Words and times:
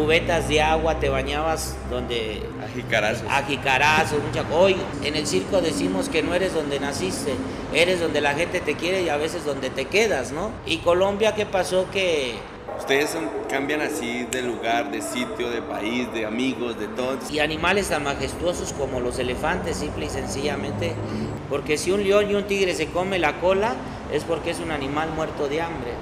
cubetas 0.00 0.48
de 0.48 0.62
agua, 0.62 0.98
te 0.98 1.10
bañabas 1.10 1.76
donde... 1.90 2.42
A 2.62 2.66
A 3.28 3.42
mucha... 4.18 4.44
Hoy 4.50 4.76
en 5.04 5.14
el 5.14 5.26
circo 5.26 5.60
decimos 5.60 6.08
que 6.08 6.22
no 6.22 6.34
eres 6.34 6.54
donde 6.54 6.80
naciste, 6.80 7.34
eres 7.74 8.00
donde 8.00 8.22
la 8.22 8.32
gente 8.34 8.60
te 8.60 8.76
quiere 8.76 9.02
y 9.02 9.10
a 9.10 9.18
veces 9.18 9.44
donde 9.44 9.68
te 9.68 9.86
quedas, 9.86 10.32
¿no? 10.32 10.52
Y 10.64 10.78
Colombia, 10.78 11.34
¿qué 11.34 11.44
pasó? 11.44 11.90
Que 11.90 12.34
Ustedes 12.78 13.14
cambian 13.50 13.82
así 13.82 14.26
de 14.30 14.40
lugar, 14.40 14.90
de 14.90 15.02
sitio, 15.02 15.50
de 15.50 15.60
país, 15.60 16.10
de 16.14 16.24
amigos, 16.24 16.78
de 16.80 16.88
todo. 16.88 17.18
Y 17.30 17.40
animales 17.40 17.90
tan 17.90 18.04
majestuosos 18.04 18.72
como 18.72 19.00
los 19.00 19.18
elefantes, 19.18 19.76
simple 19.76 20.06
y 20.06 20.08
sencillamente. 20.08 20.94
Porque 21.50 21.76
si 21.76 21.90
un 21.90 22.02
león 22.02 22.30
y 22.30 22.34
un 22.34 22.44
tigre 22.44 22.74
se 22.74 22.86
come 22.86 23.18
la 23.18 23.38
cola, 23.38 23.74
es 24.10 24.24
porque 24.24 24.52
es 24.52 24.60
un 24.60 24.70
animal 24.70 25.10
muerto 25.14 25.46
de 25.46 25.60
hambre. 25.60 25.92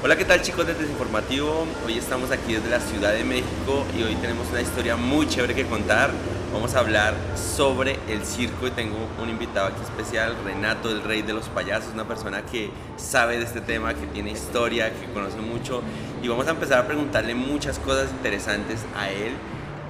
Hola, 0.00 0.14
¿qué 0.14 0.24
tal 0.24 0.40
chicos 0.42 0.64
de 0.64 0.74
Desinformativo? 0.74 1.66
Hoy 1.84 1.98
estamos 1.98 2.30
aquí 2.30 2.52
desde 2.52 2.70
la 2.70 2.78
Ciudad 2.78 3.12
de 3.12 3.24
México 3.24 3.84
y 3.98 4.04
hoy 4.04 4.14
tenemos 4.14 4.46
una 4.48 4.60
historia 4.60 4.94
muy 4.94 5.26
chévere 5.26 5.56
que 5.56 5.66
contar. 5.66 6.12
Vamos 6.52 6.76
a 6.76 6.78
hablar 6.78 7.14
sobre 7.34 7.98
el 8.08 8.24
circo 8.24 8.68
y 8.68 8.70
tengo 8.70 8.96
un 9.20 9.28
invitado 9.28 9.66
aquí 9.66 9.82
especial, 9.82 10.36
Renato, 10.44 10.88
el 10.88 11.02
rey 11.02 11.22
de 11.22 11.32
los 11.32 11.48
payasos, 11.48 11.92
una 11.94 12.06
persona 12.06 12.42
que 12.42 12.70
sabe 12.96 13.38
de 13.38 13.44
este 13.44 13.60
tema, 13.60 13.92
que 13.94 14.06
tiene 14.06 14.30
historia, 14.30 14.92
que 14.92 15.12
conoce 15.12 15.38
mucho 15.38 15.82
y 16.22 16.28
vamos 16.28 16.46
a 16.46 16.50
empezar 16.50 16.78
a 16.78 16.86
preguntarle 16.86 17.34
muchas 17.34 17.80
cosas 17.80 18.08
interesantes 18.12 18.78
a 18.96 19.10
él 19.10 19.32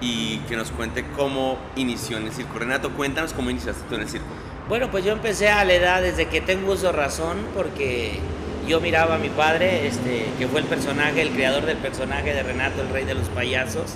y 0.00 0.38
que 0.48 0.56
nos 0.56 0.70
cuente 0.70 1.04
cómo 1.18 1.58
inició 1.76 2.16
en 2.16 2.28
el 2.28 2.32
circo. 2.32 2.58
Renato, 2.58 2.92
cuéntanos 2.92 3.34
cómo 3.34 3.50
iniciaste 3.50 3.82
tú 3.90 3.96
en 3.96 4.00
el 4.00 4.08
circo. 4.08 4.26
Bueno, 4.70 4.90
pues 4.90 5.04
yo 5.04 5.12
empecé 5.12 5.50
a 5.50 5.66
la 5.66 5.74
edad 5.74 6.00
desde 6.00 6.28
que 6.28 6.40
tengo 6.40 6.72
uso 6.72 6.92
razón 6.92 7.36
porque 7.54 8.20
yo 8.68 8.80
miraba 8.80 9.14
a 9.14 9.18
mi 9.18 9.30
padre, 9.30 9.86
este, 9.86 10.26
que 10.38 10.46
fue 10.46 10.60
el 10.60 10.66
personaje, 10.66 11.22
el 11.22 11.30
creador 11.30 11.64
del 11.64 11.78
personaje 11.78 12.34
de 12.34 12.42
Renato, 12.42 12.82
el 12.82 12.90
rey 12.90 13.04
de 13.04 13.14
los 13.14 13.28
payasos. 13.30 13.94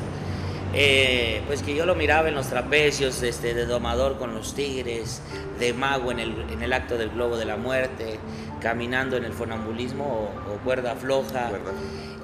Eh, 0.74 1.42
pues 1.46 1.62
que 1.62 1.74
yo 1.74 1.84
lo 1.84 1.94
miraba 1.94 2.30
en 2.30 2.34
los 2.34 2.46
trapecios 2.46 3.22
este, 3.22 3.52
de 3.52 3.66
domador 3.66 4.16
con 4.16 4.32
los 4.32 4.54
tigres, 4.54 5.20
de 5.58 5.74
mago 5.74 6.10
en 6.10 6.18
el, 6.18 6.34
en 6.50 6.62
el 6.62 6.72
acto 6.72 6.96
del 6.96 7.10
globo 7.10 7.36
de 7.36 7.44
la 7.44 7.56
muerte, 7.56 8.18
caminando 8.60 9.18
en 9.18 9.24
el 9.24 9.34
fonambulismo 9.34 10.30
o, 10.50 10.64
cuerda 10.64 10.96
floja. 10.96 11.50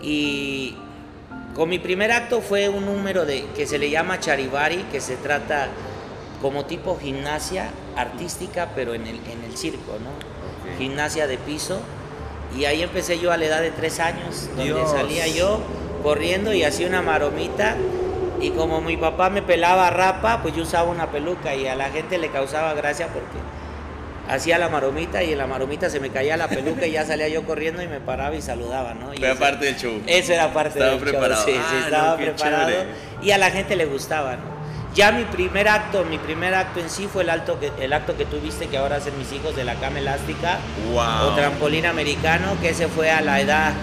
Y 0.01 0.75
con 1.55 1.69
mi 1.69 1.79
primer 1.79 2.11
acto 2.11 2.41
fue 2.41 2.71
un 2.71 2.87
número 2.87 3.27
de, 3.27 3.45
que 3.55 3.67
se 3.67 3.79
le 3.79 3.91
llama 3.91 4.19
charivari, 4.19 4.85
que 4.91 5.03
se 5.03 5.17
trata 5.17 5.69
como 6.41 6.65
tipo 6.65 6.99
gimnasia 6.99 7.71
artística, 7.97 8.71
pero 8.75 8.95
en 8.95 9.07
el, 9.07 9.17
en 9.17 9.45
el 9.45 9.59
circo, 9.59 9.99
¿no? 10.03 10.79
Gimnasia 10.79 11.27
de 11.27 11.37
piso 11.37 11.83
y 12.57 12.65
ahí 12.65 12.83
empecé 12.83 13.19
yo 13.19 13.33
a 13.33 13.37
la 13.37 13.47
edad 13.47 13.61
de 13.61 13.71
tres 13.71 14.01
años, 14.01 14.49
donde 14.57 14.87
salía 14.87 15.27
yo 15.27 15.61
corriendo 16.03 16.53
y 16.53 16.65
hacía 16.65 16.87
una 16.89 17.03
maromita. 17.03 17.77
Y 18.41 18.51
como 18.51 18.81
mi 18.81 18.97
papá 18.97 19.31
me 19.31 19.43
pelaba 19.43 19.91
rapa, 19.91 20.41
pues 20.43 20.55
yo 20.55 20.63
usaba 20.63 20.89
una 20.91 21.11
peluca 21.11 21.55
y 21.57 21.67
a 21.67 21.75
la 21.75 21.91
gente 21.91 22.19
le 22.19 22.31
causaba 22.31 22.73
gracia 22.75 23.09
porque 23.09 23.37
hacía 24.29 24.59
la 24.59 24.69
maromita 24.69 25.23
y 25.25 25.33
en 25.33 25.39
la 25.39 25.47
maromita 25.47 25.91
se 25.91 25.99
me 26.01 26.11
caía 26.11 26.37
la 26.37 26.49
peluca 26.49 26.87
y 26.87 26.93
ya 26.93 27.05
salía 27.05 27.29
yo 27.29 27.45
corriendo 27.45 27.83
y 27.83 27.89
me 27.89 28.01
paraba 28.01 28.37
y 28.37 28.43
saludaba, 28.43 28.95
¿no? 28.95 29.13
era 29.13 29.35
parte 29.35 29.67
del 29.67 29.77
show. 29.77 30.01
Eso 30.07 30.33
era 30.33 30.53
parte 30.53 30.79
estaba 30.79 30.93
del 30.93 31.01
preparado. 31.01 31.45
show. 31.45 31.47
Sí, 31.47 31.53
sí, 31.53 31.77
ah, 31.77 31.83
estaba 31.85 32.17
preparado. 32.17 32.73
Y 33.23 33.31
a 33.33 33.39
la 33.39 33.51
gente 33.51 33.75
le 33.75 33.87
gustaba, 33.87 34.37
¿no? 34.37 34.58
Ya 34.99 35.13
mi 35.13 35.23
primer 35.27 35.69
acto, 35.69 36.05
mi 36.05 36.19
primer 36.19 36.55
acto 36.55 36.81
en 36.81 36.91
sí 36.91 37.07
fue 37.07 37.23
el, 37.23 37.31
acto 37.31 37.61
que, 37.61 37.71
el 37.79 37.93
acto 37.93 38.17
que 38.17 38.25
tú 38.25 38.41
viste 38.41 38.67
que 38.67 38.79
ahora 38.79 38.97
hacen 38.97 39.17
mis 39.17 39.31
hijos 39.31 39.55
de 39.55 39.63
la 39.63 39.77
cama 39.77 40.01
elástica. 40.01 40.59
O 40.93 41.35
trampolín 41.37 41.87
americano, 41.87 42.57
que 42.61 42.71
ese 42.71 42.89
fue 42.89 43.09
a 43.09 43.21
la 43.21 43.41
edad 43.41 43.75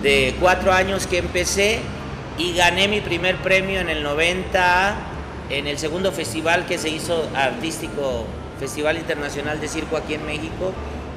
de 0.00 0.32
cuatro 0.38 0.72
años 0.72 1.08
que 1.08 1.18
empecé 1.18 1.80
y 2.38 2.54
gané 2.54 2.86
mi 2.86 3.00
primer 3.00 3.38
premio 3.38 3.80
en 3.80 3.88
el 3.88 4.04
90 4.04 4.94
en 5.50 5.66
el 5.66 5.76
segundo 5.76 6.12
festival 6.12 6.66
que 6.66 6.78
se 6.78 6.88
hizo 6.88 7.28
artístico, 7.34 8.24
Festival 8.60 8.96
Internacional 8.96 9.60
de 9.60 9.66
Circo 9.66 9.96
aquí 9.96 10.14
en 10.14 10.24
México, 10.24 10.72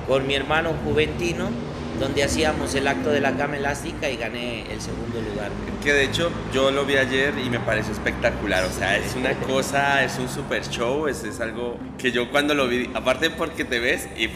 con 0.07 0.25
mi 0.25 0.33
hermano 0.33 0.71
Juventino 0.83 1.49
donde 1.99 2.23
hacíamos 2.23 2.73
el 2.75 2.87
acto 2.87 3.09
de 3.09 3.21
la 3.21 3.35
cama 3.35 3.57
elástica 3.57 4.09
y 4.09 4.17
gané 4.17 4.71
el 4.71 4.81
segundo 4.81 5.21
lugar. 5.21 5.51
Que 5.83 5.93
de 5.93 6.03
hecho 6.03 6.31
yo 6.53 6.71
lo 6.71 6.85
vi 6.85 6.97
ayer 6.97 7.33
y 7.43 7.49
me 7.49 7.59
pareció 7.59 7.93
espectacular, 7.93 8.63
o 8.65 8.71
sea, 8.71 8.97
es 8.97 9.15
una 9.15 9.33
cosa, 9.47 10.03
es 10.03 10.17
un 10.17 10.29
super 10.29 10.67
show, 10.67 11.07
es, 11.07 11.23
es 11.23 11.39
algo 11.39 11.77
que 11.97 12.11
yo 12.11 12.29
cuando 12.31 12.53
lo 12.53 12.67
vi, 12.67 12.89
aparte 12.93 13.29
porque 13.29 13.65
te 13.65 13.79
ves 13.79 14.07
y 14.17 14.27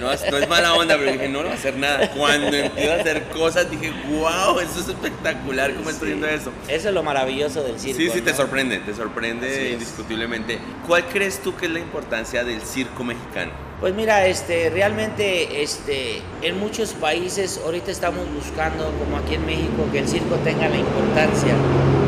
no, 0.00 0.12
es 0.12 0.48
mala 0.48 0.74
onda, 0.74 0.96
pero 0.98 1.12
dije, 1.12 1.28
no, 1.28 1.38
no 1.38 1.44
voy 1.44 1.52
a 1.52 1.54
hacer 1.54 1.76
nada. 1.76 2.10
Cuando 2.10 2.56
empiezo 2.56 2.92
a 2.92 2.96
hacer 2.96 3.22
cosas 3.28 3.70
dije, 3.70 3.92
wow, 4.08 4.58
eso 4.60 4.80
es 4.80 4.88
espectacular, 4.88 5.74
¿cómo 5.74 5.90
estoy 5.90 6.08
viendo 6.08 6.26
eso? 6.26 6.52
Eso 6.68 6.88
es 6.88 6.94
lo 6.94 7.02
maravilloso 7.02 7.62
del 7.62 7.78
circo. 7.78 8.00
Sí, 8.00 8.10
sí, 8.10 8.20
te 8.20 8.34
sorprende, 8.34 8.78
te 8.78 8.94
sorprende 8.94 9.70
indiscutiblemente. 9.72 10.58
¿Cuál 10.86 11.06
crees 11.06 11.40
tú 11.40 11.56
que 11.56 11.66
es 11.66 11.72
la 11.72 11.78
importancia 11.78 12.44
del 12.44 12.60
circo 12.62 13.04
mexicano? 13.04 13.69
Pues 13.80 13.94
mira, 13.94 14.26
este, 14.26 14.68
realmente 14.68 15.62
este, 15.62 16.20
en 16.42 16.60
muchos 16.60 16.92
países 16.92 17.58
ahorita 17.64 17.90
estamos 17.90 18.30
buscando, 18.30 18.92
como 18.98 19.16
aquí 19.16 19.36
en 19.36 19.46
México, 19.46 19.88
que 19.90 20.00
el 20.00 20.06
circo 20.06 20.34
tenga 20.44 20.68
la 20.68 20.76
importancia, 20.76 21.54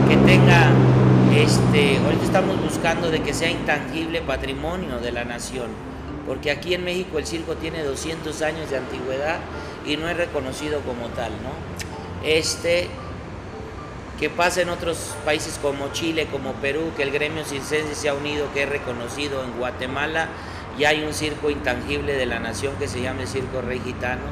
que 0.07 0.17
tenga, 0.19 0.71
este, 1.35 1.97
ahorita 1.97 2.25
estamos 2.25 2.61
buscando 2.61 3.11
de 3.11 3.23
que 3.23 3.33
sea 3.33 3.51
intangible 3.51 4.21
patrimonio 4.21 4.99
de 4.99 5.13
la 5.13 5.25
nación, 5.25 5.69
porque 6.27 6.51
aquí 6.51 6.75
en 6.75 6.85
México 6.85 7.17
el 7.17 7.25
circo 7.25 7.55
tiene 7.55 7.83
200 7.83 8.43
años 8.43 8.69
de 8.69 8.77
antigüedad 8.77 9.39
y 9.87 9.97
no 9.97 10.11
es 10.11 10.17
reconocido 10.19 10.81
como 10.81 11.07
tal, 11.15 11.33
¿no? 11.43 12.29
Este, 12.29 12.89
que 14.21 14.29
pasa 14.29 14.61
en 14.61 14.69
otros 14.69 15.17
países 15.25 15.59
como 15.63 15.91
Chile, 15.93 16.29
como 16.31 16.53
Perú, 16.53 16.93
que 16.99 17.03
el 17.03 17.13
gremio 17.13 17.47
circense 17.47 17.95
se 17.95 18.11
ha 18.11 18.15
unido, 18.15 18.53
que 18.53 18.65
es 18.65 18.69
reconocido 18.69 19.43
en 19.43 19.59
Guatemala, 19.59 20.29
y 20.79 20.85
hay 20.85 21.05
un 21.05 21.13
circo 21.13 21.51
intangible 21.51 22.15
de 22.15 22.27
la 22.27 22.39
nación 22.39 22.75
que 22.79 22.89
se 22.89 23.01
llama 23.03 23.23
el 23.23 23.29
Circo 23.29 23.61
Rey 23.61 23.81
Gitano, 23.85 24.23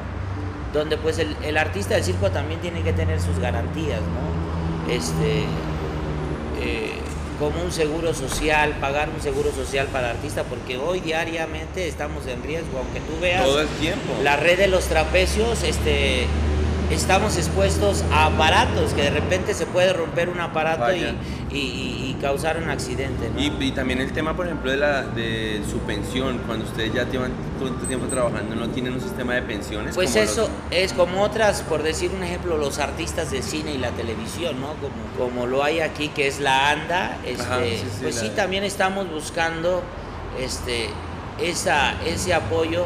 donde 0.73 0.97
pues 0.97 1.19
el, 1.19 1.57
artista 1.57 1.95
del 1.95 2.03
circo 2.03 2.31
también 2.31 2.59
tiene 2.61 2.81
que 2.81 2.93
tener 2.93 3.19
sus 3.19 3.39
garantías, 3.39 3.99
¿no? 4.01 4.91
Este, 4.91 5.43
eh, 6.61 6.93
como 7.39 7.61
un 7.61 7.71
seguro 7.71 8.13
social, 8.13 8.75
pagar 8.79 9.09
un 9.09 9.21
seguro 9.21 9.51
social 9.51 9.87
para 9.87 10.11
el 10.11 10.17
artista, 10.17 10.43
porque 10.43 10.77
hoy 10.77 10.99
diariamente 10.99 11.87
estamos 11.87 12.25
en 12.27 12.43
riesgo, 12.43 12.77
aunque 12.77 12.99
tú 12.99 13.19
veas 13.19 13.43
Todo 13.43 13.61
el 13.61 13.67
tiempo. 13.67 14.13
la 14.23 14.37
red 14.37 14.57
de 14.57 14.67
los 14.67 14.85
trapecios, 14.85 15.63
este, 15.63 16.27
estamos 16.91 17.37
expuestos 17.37 18.03
a 18.11 18.27
aparatos, 18.27 18.93
que 18.93 19.03
de 19.03 19.09
repente 19.09 19.53
se 19.53 19.65
puede 19.65 19.93
romper 19.93 20.29
un 20.29 20.39
aparato 20.39 20.93
y, 21.51 22.15
causar 22.21 22.57
un 22.57 22.69
accidente. 22.69 23.31
Y, 23.35 23.71
también 23.71 23.99
el 23.99 24.11
tema, 24.11 24.35
por 24.35 24.45
ejemplo, 24.45 24.69
de, 24.69 24.77
la, 24.77 25.01
de 25.01 25.59
su 25.69 25.79
pensión, 25.79 26.39
cuando 26.45 26.65
ustedes 26.65 26.93
ya 26.93 27.09
llevan 27.09 27.31
tanto 27.59 27.87
tiempo 27.87 28.05
trabajando, 28.05 28.55
¿no 28.55 28.69
tienen 28.69 28.93
un 28.93 29.01
sistema 29.01 29.33
de 29.33 29.41
pensiones? 29.41 29.95
Pues 29.95 30.15
eso 30.15 30.47
es 30.69 30.93
como 30.93 31.23
otras, 31.23 31.63
por 31.63 31.81
decir 31.81 32.11
un 32.15 32.23
ejemplo, 32.23 32.57
los 32.57 32.77
artistas 32.77 33.31
de 33.31 33.41
cine 33.41 33.73
y 33.73 33.79
la 33.79 33.89
televisión, 33.89 34.61
¿no? 34.61 34.67
Como, 34.75 35.31
como 35.31 35.47
lo 35.47 35.63
hay 35.63 35.79
aquí, 35.79 36.09
que 36.09 36.27
es 36.27 36.39
la 36.39 36.69
ANDA, 36.69 37.17
este, 37.25 37.83
pues 38.03 38.13
sí, 38.13 38.31
también 38.35 38.63
estamos 38.63 39.09
buscando 39.09 39.81
este, 40.39 40.89
esa, 41.41 41.95
ese 42.05 42.35
apoyo 42.35 42.85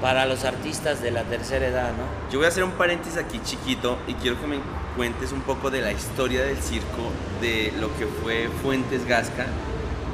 para 0.00 0.26
los 0.26 0.44
artistas 0.44 1.02
de 1.02 1.10
la 1.10 1.22
tercera 1.24 1.66
edad, 1.66 1.90
¿no? 1.90 2.32
Yo 2.32 2.38
voy 2.38 2.46
a 2.46 2.48
hacer 2.48 2.64
un 2.64 2.72
paréntesis 2.72 3.18
aquí 3.18 3.40
chiquito 3.44 3.98
y 4.06 4.14
quiero 4.14 4.40
que 4.40 4.46
me 4.46 4.58
cuentes 4.96 5.32
un 5.32 5.40
poco 5.40 5.70
de 5.70 5.80
la 5.80 5.92
historia 5.92 6.44
del 6.44 6.58
circo, 6.58 7.10
de 7.40 7.72
lo 7.80 7.88
que 7.96 8.06
fue 8.06 8.48
Fuentes 8.62 9.06
Gasca, 9.06 9.46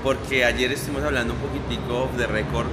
porque 0.02 0.44
ayer 0.44 0.72
estuvimos 0.72 1.04
hablando 1.04 1.34
un 1.34 1.40
poquitico 1.40 2.08
de 2.16 2.26
récord 2.26 2.66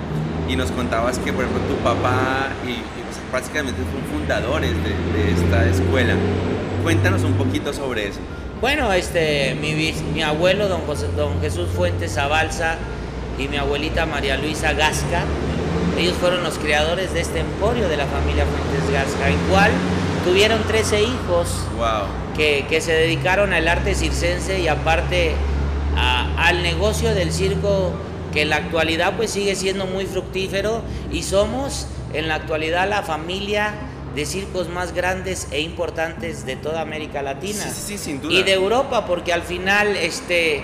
y 0.48 0.56
nos 0.56 0.72
contabas 0.72 1.18
que, 1.20 1.32
por 1.32 1.46
ejemplo, 1.46 1.64
tu 1.68 1.82
papá 1.82 2.50
y, 2.66 2.74
pues, 2.76 3.18
prácticamente 3.30 3.82
son 3.82 4.20
fundadores 4.20 4.72
de, 4.84 5.32
esta 5.32 5.66
escuela. 5.66 6.16
Cuéntanos 6.84 7.24
un 7.24 7.34
poquito 7.34 7.74
sobre 7.74 8.08
eso. 8.08 8.20
Bueno, 8.60 8.92
este, 8.94 9.56
mi, 9.56 9.74
mi 10.14 10.22
abuelo, 10.22 10.68
don, 10.68 10.82
José, 10.82 11.08
don 11.16 11.40
Jesús 11.42 11.70
Fuentes 11.70 12.14
Zabalza, 12.14 12.78
y 13.38 13.48
mi 13.48 13.58
abuelita 13.58 14.06
María 14.06 14.38
Luisa 14.38 14.74
Gasca, 14.74 15.24
ellos 16.02 16.16
fueron 16.18 16.44
los 16.44 16.58
creadores 16.58 17.14
de 17.14 17.22
este 17.22 17.40
emporio 17.40 17.88
de 17.88 17.96
la 17.96 18.08
familia 18.08 18.46
Fuentes 18.46 18.92
Gasca, 18.92 19.30
en 19.30 19.38
cual 19.50 19.72
tuvieron 20.26 20.64
13 20.64 21.04
hijos 21.04 21.48
que, 22.36 22.66
que, 22.68 22.82
se 22.82 22.92
dedicaron 22.92 23.54
al 23.54 23.68
arte 23.68 23.94
circense 23.94 24.60
y 24.60 24.68
aparte 24.68 25.34
al 25.96 26.64
negocio 26.64 27.14
del 27.14 27.32
circo 27.32 27.92
que 28.34 28.44
en 28.44 28.50
la 28.50 28.58
actualidad 28.58 29.14
pues 29.16 29.32
sigue 29.32 29.56
siendo 29.56 29.86
muy 29.86 30.06
fructífero 30.06 30.82
y 31.12 31.22
somos 31.24 31.88
en 32.14 32.28
la 32.28 32.36
actualidad 32.36 32.90
la 32.90 33.04
familia 33.04 33.74
de 34.16 34.26
circos 34.26 34.70
más 34.70 34.94
grandes 34.94 35.48
e 35.52 35.62
importantes 35.62 36.46
de 36.46 36.56
toda 36.56 36.82
América 36.82 37.22
Latina. 37.22 37.64
Y 38.30 38.44
de 38.44 38.54
Europa 38.54 39.06
porque 39.06 39.34
al 39.34 39.44
final 39.44 39.96
este 39.96 40.64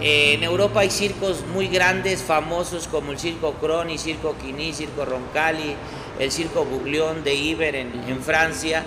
en 0.00 0.44
Europa 0.44 0.80
hay 0.80 0.90
circos 0.90 1.44
muy 1.52 1.66
grandes, 1.66 2.22
famosos 2.22 2.86
como 2.86 3.12
el 3.12 3.18
Circo 3.18 3.54
Croni, 3.54 3.98
Circo 3.98 4.36
Quini, 4.40 4.72
Circo 4.72 5.04
Roncalli, 5.04 5.74
el 6.18 6.30
Circo 6.30 6.64
Buglión 6.64 7.24
de 7.24 7.34
Iber 7.34 7.74
en, 7.74 8.22
Francia, 8.22 8.84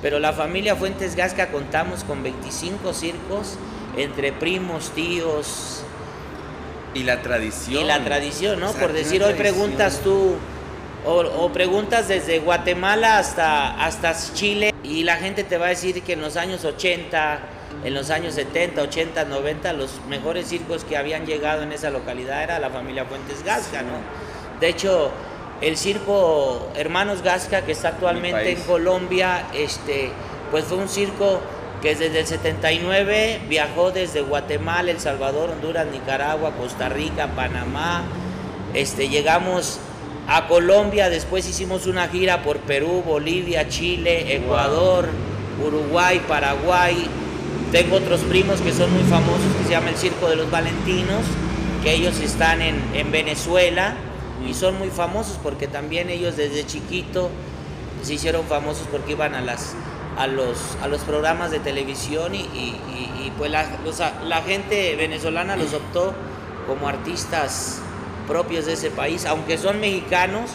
pero 0.00 0.18
la 0.18 0.32
familia 0.32 0.76
Fuentes 0.76 1.16
Gasca 1.16 1.50
contamos 1.50 2.04
con 2.04 2.22
25 2.22 2.92
circos 2.94 3.56
entre 3.96 4.32
primos, 4.32 4.90
tíos. 4.90 5.82
Y 6.94 7.04
la 7.04 7.22
tradición. 7.22 7.82
Y 7.82 7.86
la 7.86 8.04
tradición, 8.04 8.60
¿no? 8.60 8.72
Por 8.72 8.92
decir, 8.92 9.22
hoy 9.22 9.34
preguntas 9.34 10.00
tú, 10.04 10.36
o, 11.04 11.50
preguntas 11.52 12.06
desde 12.06 12.38
Guatemala 12.38 13.18
hasta, 13.18 13.84
hasta 13.84 14.14
Chile, 14.34 14.72
y 14.84 15.02
la 15.02 15.16
gente 15.16 15.42
te 15.42 15.58
va 15.58 15.66
a 15.66 15.70
decir 15.70 16.02
que 16.02 16.12
en 16.12 16.20
los 16.20 16.36
años 16.36 16.64
80, 16.64 17.40
en 17.84 17.94
los 17.94 18.10
años 18.10 18.34
70, 18.34 18.82
80, 18.82 19.24
90, 19.24 19.72
los 19.72 20.00
mejores 20.08 20.46
circos 20.46 20.84
que 20.84 20.96
habían 20.96 21.26
llegado 21.26 21.62
en 21.62 21.72
esa 21.72 21.90
localidad 21.90 22.42
era 22.42 22.58
la 22.58 22.70
familia 22.70 23.04
Fuentes 23.04 23.42
Gasca, 23.44 23.82
¿no? 23.82 23.94
De 24.60 24.68
hecho, 24.68 25.10
el 25.60 25.76
circo 25.76 26.70
Hermanos 26.76 27.22
Gasca, 27.22 27.62
que 27.62 27.72
está 27.72 27.88
actualmente 27.88 28.52
en 28.52 28.60
Colombia, 28.62 29.46
este, 29.54 30.10
pues 30.50 30.64
fue 30.64 30.78
un 30.78 30.88
circo 30.88 31.40
que 31.82 31.96
desde 31.96 32.20
el 32.20 32.26
79 32.26 33.40
viajó 33.48 33.90
desde 33.90 34.20
Guatemala, 34.20 34.90
El 34.90 35.00
Salvador, 35.00 35.50
Honduras, 35.50 35.86
Nicaragua, 35.86 36.52
Costa 36.52 36.88
Rica, 36.88 37.28
Panamá. 37.34 38.02
Este, 38.72 39.08
llegamos 39.08 39.80
a 40.28 40.46
Colombia, 40.46 41.10
después 41.10 41.48
hicimos 41.48 41.86
una 41.86 42.08
gira 42.08 42.42
por 42.42 42.58
Perú, 42.58 43.02
Bolivia, 43.04 43.68
Chile, 43.68 44.36
Ecuador, 44.36 45.08
Uruguay, 45.64 46.20
Paraguay. 46.28 47.08
Tengo 47.72 47.96
otros 47.96 48.20
primos 48.20 48.60
que 48.60 48.70
son 48.70 48.92
muy 48.92 49.02
famosos, 49.04 49.50
que 49.58 49.64
se 49.64 49.70
llama 49.70 49.88
el 49.88 49.96
Circo 49.96 50.28
de 50.28 50.36
los 50.36 50.50
Valentinos, 50.50 51.24
que 51.82 51.94
ellos 51.94 52.20
están 52.20 52.60
en, 52.60 52.76
en 52.92 53.10
Venezuela 53.10 53.94
y 54.46 54.52
son 54.52 54.78
muy 54.78 54.90
famosos 54.90 55.38
porque 55.42 55.68
también 55.68 56.10
ellos 56.10 56.36
desde 56.36 56.66
chiquito 56.66 57.30
se 58.02 58.12
hicieron 58.12 58.44
famosos 58.44 58.86
porque 58.90 59.12
iban 59.12 59.34
a 59.34 59.40
las 59.40 59.74
a 60.18 60.26
los, 60.26 60.58
a 60.82 60.88
los 60.88 61.00
programas 61.00 61.50
de 61.50 61.60
televisión 61.60 62.34
y, 62.34 62.42
pues 63.38 63.50
la, 63.50 63.66
la, 64.26 64.42
gente 64.42 64.94
venezolana 64.96 65.56
los 65.56 65.72
optó 65.72 66.12
como 66.66 66.86
artistas 66.86 67.80
propios 68.28 68.66
de 68.66 68.74
ese 68.74 68.90
país, 68.90 69.24
aunque 69.24 69.56
son 69.56 69.80
mexicanos, 69.80 70.50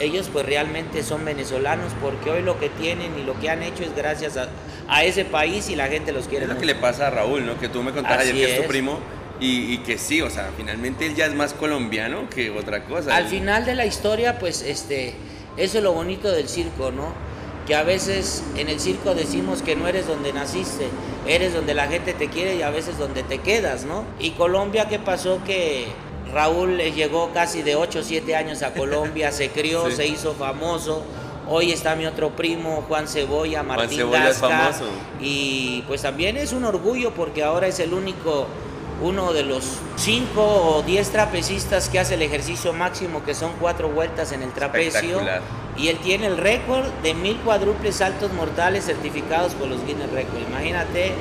ellos 0.00 0.30
pues 0.32 0.46
realmente 0.46 1.02
son 1.02 1.26
venezolanos 1.26 1.92
porque 2.00 2.30
hoy 2.30 2.42
lo 2.42 2.58
que 2.58 2.70
tienen 2.70 3.18
y 3.18 3.24
lo 3.24 3.38
que 3.38 3.50
han 3.50 3.62
hecho 3.62 3.82
es 3.82 3.94
gracias 3.94 4.38
a, 4.38 4.48
a 4.88 5.04
ese 5.04 5.24
país 5.24 5.68
y 5.68 5.76
la 5.76 5.86
gente 5.88 6.12
los 6.12 6.28
quiere. 6.28 6.46
Es 6.46 6.50
lo 6.50 6.58
que 6.58 6.66
le 6.66 6.74
pasa 6.74 7.08
a 7.08 7.10
Raúl, 7.10 7.44
¿no? 7.46 7.58
Que 7.58 7.68
tú 7.68 7.82
me 7.82 7.92
contaste 7.92 8.30
ayer 8.30 8.34
que 8.34 8.54
es 8.56 8.62
tu 8.62 8.68
primo 8.68 8.98
y, 9.40 9.74
y, 9.74 9.78
que 9.78 9.98
sí, 9.98 10.22
o 10.22 10.30
sea, 10.30 10.50
finalmente 10.56 11.06
él 11.06 11.14
ya 11.14 11.26
es 11.26 11.34
más 11.34 11.54
colombiano 11.54 12.28
que 12.28 12.50
otra 12.50 12.84
cosa. 12.84 13.14
Al 13.14 13.26
final 13.26 13.64
de 13.64 13.74
la 13.74 13.86
historia, 13.86 14.38
pues 14.38 14.62
este, 14.62 15.14
eso 15.56 15.78
es 15.78 15.84
lo 15.84 15.92
bonito 15.92 16.30
del 16.32 16.48
circo, 16.48 16.90
¿no? 16.90 17.12
que 17.68 17.74
a 17.74 17.82
veces 17.82 18.42
en 18.56 18.70
el 18.70 18.80
circo 18.80 19.14
decimos 19.14 19.60
que 19.60 19.76
no 19.76 19.86
eres 19.86 20.06
donde 20.06 20.32
naciste, 20.32 20.88
eres 21.26 21.52
donde 21.52 21.74
la 21.74 21.86
gente 21.86 22.14
te 22.14 22.28
quiere 22.28 22.56
y 22.56 22.62
a 22.62 22.70
veces 22.70 22.96
donde 22.96 23.22
te 23.22 23.40
quedas, 23.40 23.84
¿no? 23.84 24.04
Y 24.18 24.30
Colombia, 24.30 24.88
¿qué 24.88 24.98
pasó? 24.98 25.42
Que 25.44 25.86
Raúl 26.32 26.78
llegó 26.78 27.30
casi 27.34 27.60
de 27.62 27.76
8 27.76 27.98
o 27.98 28.02
7 28.02 28.36
años 28.36 28.62
a 28.62 28.72
Colombia, 28.72 29.32
se 29.32 29.50
crió, 29.50 29.90
se 29.90 30.06
hizo 30.06 30.32
famoso. 30.32 31.04
Hoy 31.50 31.72
está 31.72 31.96
mi 31.96 32.04
otro 32.04 32.30
primo, 32.30 32.84
Juan 32.88 33.08
Cebolla, 33.08 33.62
Martín 33.62 34.06
Juan 34.06 34.24
Gasca, 34.24 34.72
Y 35.18 35.82
pues 35.86 36.02
también 36.02 36.36
es 36.36 36.52
un 36.52 36.64
orgullo 36.64 37.12
porque 37.14 37.42
ahora 37.42 37.66
es 37.66 37.80
el 37.80 37.94
único 37.94 38.46
uno 39.00 39.32
de 39.32 39.44
los 39.44 39.64
cinco 39.96 40.42
o 40.44 40.82
diez 40.82 41.10
trapecistas 41.10 41.88
que 41.88 42.00
hace 42.00 42.14
el 42.14 42.22
ejercicio 42.22 42.72
máximo, 42.72 43.24
que 43.24 43.34
son 43.34 43.52
cuatro 43.60 43.88
vueltas 43.88 44.32
en 44.32 44.42
el 44.42 44.52
trapecio. 44.52 45.20
Y 45.76 45.88
él 45.88 45.98
tiene 45.98 46.26
el 46.26 46.36
récord 46.36 46.84
de 47.02 47.14
mil 47.14 47.36
cuádruples 47.38 47.96
saltos 47.96 48.32
mortales 48.32 48.84
certificados 48.84 49.54
por 49.54 49.68
los 49.68 49.86
Guinness 49.86 50.10
Records. 50.10 50.46
Imagínate, 50.48 51.12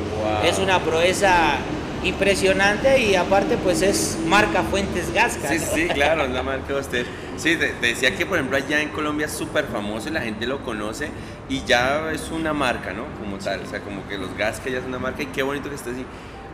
es 0.43 0.57
una 0.57 0.79
proeza 0.81 1.57
impresionante 2.03 2.99
y 2.99 3.15
aparte 3.15 3.57
pues 3.57 3.81
es 3.81 4.17
marca 4.25 4.63
Fuentes 4.63 5.13
Gasca. 5.13 5.49
Sí, 5.49 5.59
sí, 5.59 5.87
claro, 5.87 6.23
es 6.25 6.31
la 6.31 6.43
marca 6.43 6.73
de 6.73 6.79
usted. 6.79 7.05
Sí, 7.37 7.55
te, 7.55 7.73
decía 7.81 8.15
que 8.15 8.25
por 8.25 8.37
ejemplo 8.37 8.57
allá 8.57 8.81
en 8.81 8.89
Colombia 8.89 9.25
es 9.27 9.33
súper 9.33 9.65
famoso 9.65 10.09
y 10.09 10.11
la 10.11 10.21
gente 10.21 10.45
lo 10.47 10.63
conoce 10.63 11.09
y 11.49 11.63
ya 11.65 12.11
es 12.11 12.29
una 12.31 12.53
marca, 12.53 12.93
¿no? 12.93 13.05
Como 13.19 13.37
tal, 13.37 13.61
o 13.61 13.65
sea, 13.65 13.81
como 13.81 14.07
que 14.07 14.17
los 14.17 14.35
Gasca 14.37 14.69
ya 14.69 14.79
es 14.79 14.85
una 14.85 14.99
marca 14.99 15.23
y 15.23 15.27
qué 15.27 15.43
bonito 15.43 15.69
que 15.69 15.75
esté 15.75 15.91
así. 15.91 16.05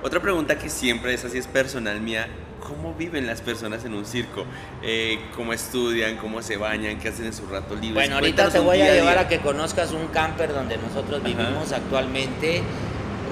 Otra 0.03 0.21
pregunta 0.21 0.57
que 0.57 0.69
siempre 0.69 1.13
es 1.13 1.23
así, 1.23 1.37
es 1.37 1.47
personal 1.47 2.01
mía. 2.01 2.27
¿Cómo 2.59 2.93
viven 2.93 3.27
las 3.27 3.41
personas 3.41 3.83
en 3.83 3.93
un 3.93 4.05
circo? 4.05 4.45
Eh, 4.81 5.19
¿Cómo 5.35 5.51
estudian? 5.51 6.15
¿Cómo 6.17 6.41
se 6.41 6.55
bañan? 6.55 6.97
¿Qué 6.97 7.09
hacen 7.09 7.25
en 7.25 7.33
su 7.33 7.45
rato 7.47 7.75
libre? 7.75 7.93
Bueno, 7.93 8.15
ahorita 8.15 8.49
te 8.49 8.59
voy 8.59 8.81
a 8.81 8.93
llevar 8.93 9.17
a, 9.17 9.27
que 9.27 9.39
conozcas 9.39 9.91
un 9.91 10.07
camper 10.07 10.53
donde 10.53 10.77
nosotros 10.77 11.21
vivimos 11.23 11.73
actualmente. 11.73 12.61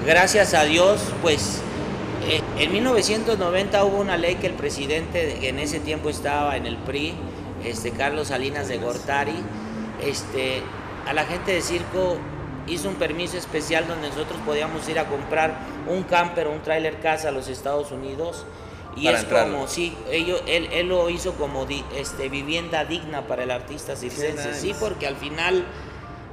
Gracias 0.06 0.52
a 0.52 0.64
Dios, 0.64 1.00
pues 1.22 1.62
en 2.58 2.72
1990 2.72 3.84
hubo 3.84 3.98
una 3.98 4.16
ley 4.16 4.36
que 4.36 4.46
el 4.46 4.54
presidente, 4.54 5.38
que 5.40 5.48
en 5.48 5.58
ese 5.58 5.80
tiempo 5.80 6.08
estaba 6.08 6.56
en 6.56 6.66
el 6.66 6.76
PRI, 6.76 7.14
este, 7.64 7.90
Carlos 7.90 8.28
Salinas 8.28 8.68
de 8.68 8.78
Gortari, 8.78 9.36
este, 10.04 10.62
a 11.06 11.12
la 11.12 11.24
gente 11.24 11.52
de 11.52 11.60
circo 11.62 12.18
hizo 12.66 12.88
un 12.88 12.94
permiso 12.94 13.36
especial 13.36 13.86
donde 13.88 14.08
nosotros 14.08 14.38
podíamos 14.44 14.88
ir 14.88 14.98
a 14.98 15.06
comprar 15.06 15.56
un 15.88 16.04
camper 16.04 16.46
o 16.46 16.52
un 16.52 16.62
trailer 16.62 17.00
casa 17.00 17.28
a 17.28 17.32
los 17.32 17.48
Estados 17.48 17.90
Unidos. 17.90 18.46
Y 18.94 19.08
es 19.08 19.24
como, 19.24 19.68
sí, 19.68 19.96
ellos, 20.10 20.42
él, 20.46 20.68
él, 20.70 20.88
lo 20.88 21.08
hizo 21.08 21.32
como 21.34 21.66
este, 21.96 22.28
vivienda 22.28 22.84
digna 22.84 23.22
para 23.26 23.44
el 23.44 23.50
artista 23.50 23.96
circense. 23.96 24.54
Sí, 24.54 24.74
porque 24.78 25.06
al 25.06 25.16
final 25.16 25.64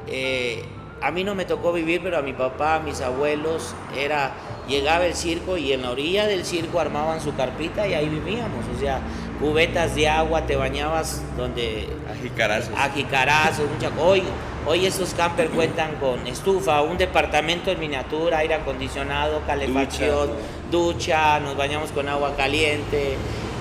eh, 0.07 0.65
a 1.01 1.11
mí 1.11 1.23
no 1.23 1.35
me 1.35 1.45
tocó 1.45 1.71
vivir, 1.71 2.01
pero 2.03 2.17
a 2.17 2.21
mi 2.21 2.33
papá, 2.33 2.75
a 2.75 2.79
mis 2.79 2.99
abuelos, 2.99 3.73
era, 3.97 4.33
llegaba 4.69 5.05
el 5.05 5.15
circo 5.15 5.57
y 5.57 5.73
en 5.73 5.81
la 5.81 5.91
orilla 5.91 6.27
del 6.27 6.45
circo 6.45 6.79
armaban 6.79 7.19
su 7.19 7.35
carpita 7.35 7.87
y 7.87 7.93
ahí 7.93 8.07
vivíamos. 8.07 8.63
O 8.75 8.79
sea, 8.79 9.01
cubetas 9.39 9.95
de 9.95 10.07
agua, 10.07 10.45
te 10.45 10.55
bañabas 10.55 11.21
donde... 11.35 11.89
Ajicarazos. 12.09 12.71
Ajicarazos, 12.77 13.65
mucha... 13.69 13.91
Hoy, 13.99 14.23
hoy 14.65 14.85
estos 14.85 15.13
campers 15.13 15.49
cuentan 15.49 15.95
con 15.95 16.25
estufa, 16.27 16.81
un 16.81 16.97
departamento 16.97 17.71
en 17.71 17.79
miniatura, 17.79 18.37
aire 18.37 18.53
acondicionado, 18.53 19.41
calefacción, 19.45 20.29
ducha, 20.71 21.39
nos 21.39 21.57
bañamos 21.57 21.91
con 21.91 22.07
agua 22.07 22.35
caliente. 22.37 23.17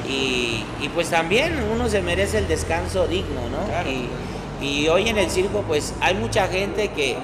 Y, 0.09 0.65
pues 0.95 1.11
también 1.11 1.55
uno 1.73 1.89
se 1.89 2.01
merece 2.01 2.39
el 2.39 2.49
descanso 2.49 3.07
digno, 3.07 3.43
¿no? 3.51 3.91
Y, 3.91 4.09
y 4.61 4.89
hoy 4.89 5.09
en 5.09 5.19
el 5.19 5.31
circo 5.31 5.63
pues 5.67 5.95
hay 6.01 6.15
mucha 6.15 6.49
gente 6.49 6.89
que, 6.89 7.17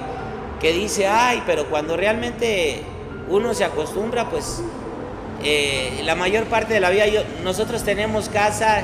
que 0.61 0.71
dice, 0.71 1.07
ay, 1.07 1.43
pero 1.45 1.65
cuando 1.65 1.97
realmente 1.97 2.83
uno 3.29 3.53
se 3.53 3.63
acostumbra, 3.63 4.29
pues 4.29 4.61
eh, 5.43 6.01
la 6.03 6.15
mayor 6.15 6.45
parte 6.45 6.73
de 6.73 6.79
la 6.79 6.89
vida 6.89 7.07
yo, 7.07 7.21
nosotros 7.43 7.83
tenemos 7.83 8.29
casa 8.29 8.83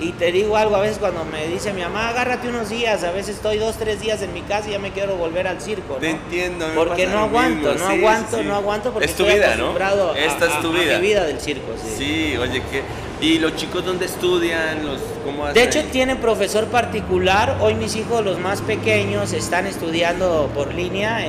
y 0.00 0.12
te 0.12 0.30
digo 0.30 0.56
algo, 0.56 0.76
a 0.76 0.80
veces 0.80 0.98
cuando 0.98 1.24
me 1.24 1.46
dice 1.48 1.72
mi 1.72 1.82
mamá, 1.82 2.10
agárrate 2.10 2.48
unos 2.48 2.68
días, 2.68 3.02
a 3.02 3.10
veces 3.10 3.36
estoy 3.36 3.58
dos, 3.58 3.76
tres 3.76 4.00
días 4.00 4.22
en 4.22 4.32
mi 4.32 4.42
casa 4.42 4.68
y 4.68 4.72
ya 4.72 4.78
me 4.78 4.92
quiero 4.92 5.16
volver 5.16 5.48
al 5.48 5.60
circo. 5.60 5.94
Te 5.94 6.10
entiendo. 6.10 6.66
porque 6.74 7.06
no 7.06 7.18
aguanto, 7.18 7.74
no 7.74 7.86
aguanto, 7.86 8.42
no 8.42 8.54
aguanto 8.54 8.92
porque 8.92 9.06
es 9.06 9.16
tu 9.16 9.24
vida, 9.24 9.56
¿no? 9.56 9.72
Esta 10.14 10.46
es 10.46 10.60
tu 10.60 10.72
vida. 10.72 10.98
mi 10.98 11.06
vida 11.06 11.24
del 11.24 11.40
circo, 11.40 11.72
sí. 11.82 11.94
Sí, 11.96 12.36
oye, 12.36 12.62
que 12.70 12.82
¿Y 13.20 13.40
los 13.40 13.56
chicos 13.56 13.84
dónde 13.84 14.06
estudian? 14.06 14.86
Los, 14.86 15.00
¿cómo 15.24 15.48
De 15.48 15.64
hecho, 15.64 15.82
tienen 15.90 16.18
profesor 16.18 16.66
particular. 16.66 17.58
Hoy 17.60 17.74
mis 17.74 17.96
hijos, 17.96 18.24
los 18.24 18.38
más 18.38 18.60
pequeños, 18.60 19.32
están 19.32 19.66
estudiando 19.66 20.48
por 20.54 20.72
línea. 20.72 21.26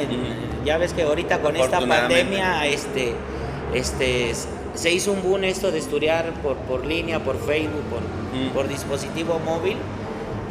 Ya 0.69 0.77
ves 0.77 0.93
que 0.93 1.01
ahorita 1.01 1.41
con 1.41 1.55
esta 1.55 1.79
pandemia, 1.79 2.67
este, 2.67 3.15
este, 3.73 4.31
se 4.75 4.91
hizo 4.91 5.11
un 5.11 5.23
boom 5.23 5.45
esto 5.45 5.71
de 5.71 5.79
estudiar 5.79 6.31
por, 6.43 6.57
por 6.57 6.85
línea, 6.85 7.23
por 7.23 7.39
Facebook, 7.39 7.81
por, 7.89 8.53
por 8.53 8.67
dispositivo 8.67 9.39
móvil. 9.39 9.77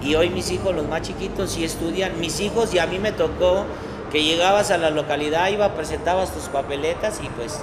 Y 0.02 0.16
hoy 0.16 0.30
mis 0.30 0.50
hijos, 0.50 0.74
los 0.74 0.88
más 0.88 1.02
chiquitos, 1.02 1.52
sí 1.52 1.62
estudian. 1.62 2.18
Mis 2.18 2.40
hijos, 2.40 2.74
y 2.74 2.80
a 2.80 2.88
mí 2.88 2.98
me 2.98 3.12
tocó 3.12 3.64
que 4.10 4.24
llegabas 4.24 4.72
a 4.72 4.78
la 4.78 4.90
localidad, 4.90 5.50
iba, 5.50 5.72
presentabas 5.76 6.34
tus 6.34 6.48
papeletas 6.48 7.20
y 7.22 7.28
pues 7.28 7.60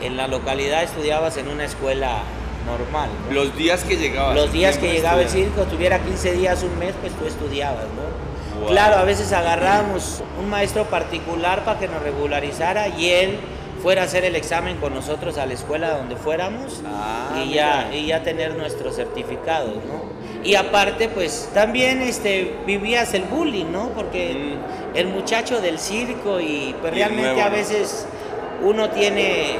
en 0.00 0.16
la 0.16 0.28
localidad 0.28 0.84
estudiabas 0.84 1.38
en 1.38 1.48
una 1.48 1.64
escuela 1.64 2.22
normal. 2.66 3.10
Los 3.32 3.56
días 3.56 3.82
que 3.82 3.96
llegaba. 3.96 4.32
Los 4.32 4.52
días 4.52 4.78
que 4.78 4.92
llegaba 4.92 5.22
el 5.22 5.28
circo, 5.28 5.64
tuviera 5.64 5.98
15 5.98 6.34
días, 6.34 6.62
un 6.62 6.78
mes, 6.78 6.94
pues 7.00 7.12
tú 7.14 7.26
estudiabas, 7.26 7.86
¿no? 7.96 8.29
Claro, 8.66 8.96
a 8.96 9.04
veces 9.04 9.32
agarrábamos 9.32 10.22
un 10.38 10.48
maestro 10.48 10.84
particular 10.84 11.64
para 11.64 11.78
que 11.78 11.88
nos 11.88 12.02
regularizara 12.02 12.88
y 12.88 13.10
él 13.10 13.38
fuera 13.82 14.02
a 14.02 14.04
hacer 14.04 14.24
el 14.24 14.36
examen 14.36 14.76
con 14.76 14.94
nosotros 14.94 15.38
a 15.38 15.46
la 15.46 15.54
escuela 15.54 15.96
donde 15.96 16.16
fuéramos 16.16 16.82
ah, 16.86 17.42
y, 17.44 17.54
ya, 17.54 17.90
y 17.92 18.06
ya 18.06 18.22
tener 18.22 18.54
nuestros 18.54 18.96
certificados, 18.96 19.76
¿no? 19.76 20.20
Y 20.44 20.54
aparte, 20.54 21.08
pues 21.08 21.50
también 21.52 22.00
este, 22.02 22.54
vivías 22.66 23.12
el 23.14 23.24
bullying, 23.24 23.66
¿no? 23.72 23.88
Porque 23.90 24.56
mm. 24.94 24.96
el, 24.96 25.08
muchacho 25.08 25.60
del 25.60 25.78
circo 25.78 26.40
y 26.40 26.74
pues 26.80 26.94
realmente 26.94 27.40
a 27.42 27.48
veces 27.48 28.06
uno 28.62 28.90
tiene 28.90 29.56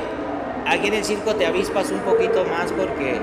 aquí 0.66 0.88
en 0.88 0.94
el 0.94 1.04
circo 1.04 1.34
te 1.34 1.46
avispas 1.46 1.90
un 1.90 2.00
poquito 2.00 2.44
más 2.44 2.72
porque 2.72 3.18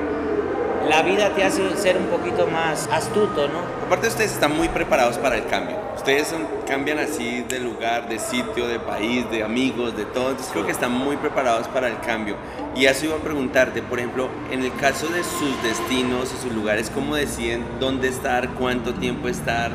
la 0.89 1.01
vida 1.01 1.29
te 1.36 1.44
hace 1.44 1.75
ser 1.77 1.98
un 1.98 2.06
poquito 2.06 2.48
más 2.48 2.88
astuto, 2.91 3.48
¿no? 3.48 3.60
Aparte 3.86 4.08
ustedes 4.08 4.32
están 4.32 4.56
muy 4.56 4.70
preparados 4.70 5.17
para 5.17 5.36
el 5.38 5.46
cambio. 5.48 5.77
Ustedes 5.96 6.34
cambian 6.67 7.00
así 7.00 7.44
de 7.50 7.60
lugar, 7.60 8.08
de 8.08 8.20
sitio, 8.20 8.67
de 8.67 8.79
país, 8.79 9.29
de 9.29 9.44
amigos, 9.44 9.98
de 9.98 10.06
todo. 10.06 10.29
Entonces 10.29 10.51
creo 10.51 10.65
que 10.65 10.72
están 10.72 10.91
muy 10.91 11.17
preparados 11.17 11.67
para 11.67 11.88
el 11.88 12.00
cambio. 12.00 12.36
Y 12.75 12.86
eso 12.86 13.06
iba 13.06 13.15
a 13.15 13.20
preguntarte, 13.20 13.82
por 13.82 14.00
ejemplo, 14.00 14.29
en 14.51 14.63
el 14.63 14.74
caso 14.75 15.08
de 15.08 15.24
sus 15.24 15.62
destinos 15.63 16.32
y 16.34 16.41
sus 16.41 16.53
lugares, 16.53 16.89
¿cómo 16.94 17.15
deciden 17.15 17.65
dónde 17.79 18.08
estar, 18.08 18.50
cuánto 18.50 18.94
tiempo 18.94 19.27
estar? 19.27 19.72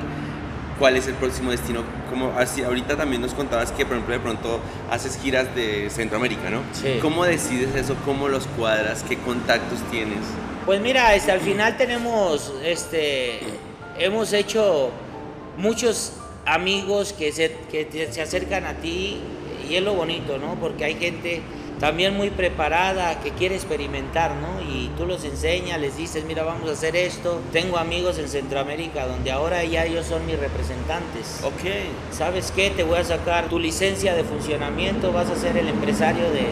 Cuál 0.78 0.96
es 0.96 1.06
el 1.06 1.14
próximo 1.14 1.50
destino. 1.50 1.82
Como 2.10 2.32
así, 2.38 2.62
ahorita 2.62 2.96
también 2.96 3.22
nos 3.22 3.34
contabas 3.34 3.72
que, 3.72 3.84
por 3.84 3.94
ejemplo, 3.94 4.14
de 4.14 4.20
pronto 4.20 4.60
haces 4.90 5.18
giras 5.22 5.54
de 5.54 5.88
Centroamérica, 5.90 6.50
¿no? 6.50 6.60
Sí. 6.72 6.98
¿Cómo 7.00 7.24
decides 7.24 7.74
eso? 7.74 7.96
¿Cómo 8.04 8.28
los 8.28 8.46
cuadras? 8.46 9.04
¿Qué 9.08 9.16
contactos 9.18 9.78
tienes? 9.90 10.20
Pues 10.66 10.80
mira, 10.80 11.14
este, 11.14 11.32
al 11.32 11.40
final 11.40 11.76
tenemos, 11.76 12.52
este, 12.64 13.40
hemos 13.98 14.32
hecho 14.32 14.90
muchos 15.56 16.14
amigos 16.46 17.12
que 17.12 17.32
se, 17.32 17.56
que 17.70 18.08
se 18.10 18.22
acercan 18.22 18.64
a 18.66 18.74
ti 18.74 19.18
y 19.68 19.76
es 19.76 19.82
lo 19.82 19.94
bonito, 19.94 20.38
¿no? 20.38 20.54
Porque 20.56 20.84
hay 20.84 20.94
gente 20.94 21.42
también 21.82 22.16
muy 22.16 22.30
preparada 22.30 23.18
que 23.22 23.32
quiere 23.32 23.56
experimentar, 23.56 24.36
¿no? 24.36 24.62
Y 24.62 24.92
tú 24.96 25.04
los 25.04 25.24
enseñas, 25.24 25.80
les 25.80 25.96
dices, 25.96 26.24
mira, 26.24 26.44
vamos 26.44 26.70
a 26.70 26.74
hacer 26.74 26.94
esto. 26.94 27.40
Tengo 27.50 27.76
amigos 27.76 28.20
en 28.20 28.28
Centroamérica 28.28 29.04
donde 29.08 29.32
ahora 29.32 29.64
ya 29.64 29.84
ellos 29.84 30.06
son 30.06 30.24
mis 30.24 30.38
representantes. 30.38 31.40
Ok. 31.42 31.72
¿Sabes 32.12 32.52
qué? 32.52 32.70
Te 32.70 32.84
voy 32.84 32.98
a 32.98 33.04
sacar 33.04 33.48
tu 33.48 33.58
licencia 33.58 34.14
de 34.14 34.22
funcionamiento, 34.22 35.10
vas 35.10 35.28
a 35.28 35.34
ser 35.34 35.56
el 35.56 35.66
empresario 35.66 36.30
de, 36.30 36.46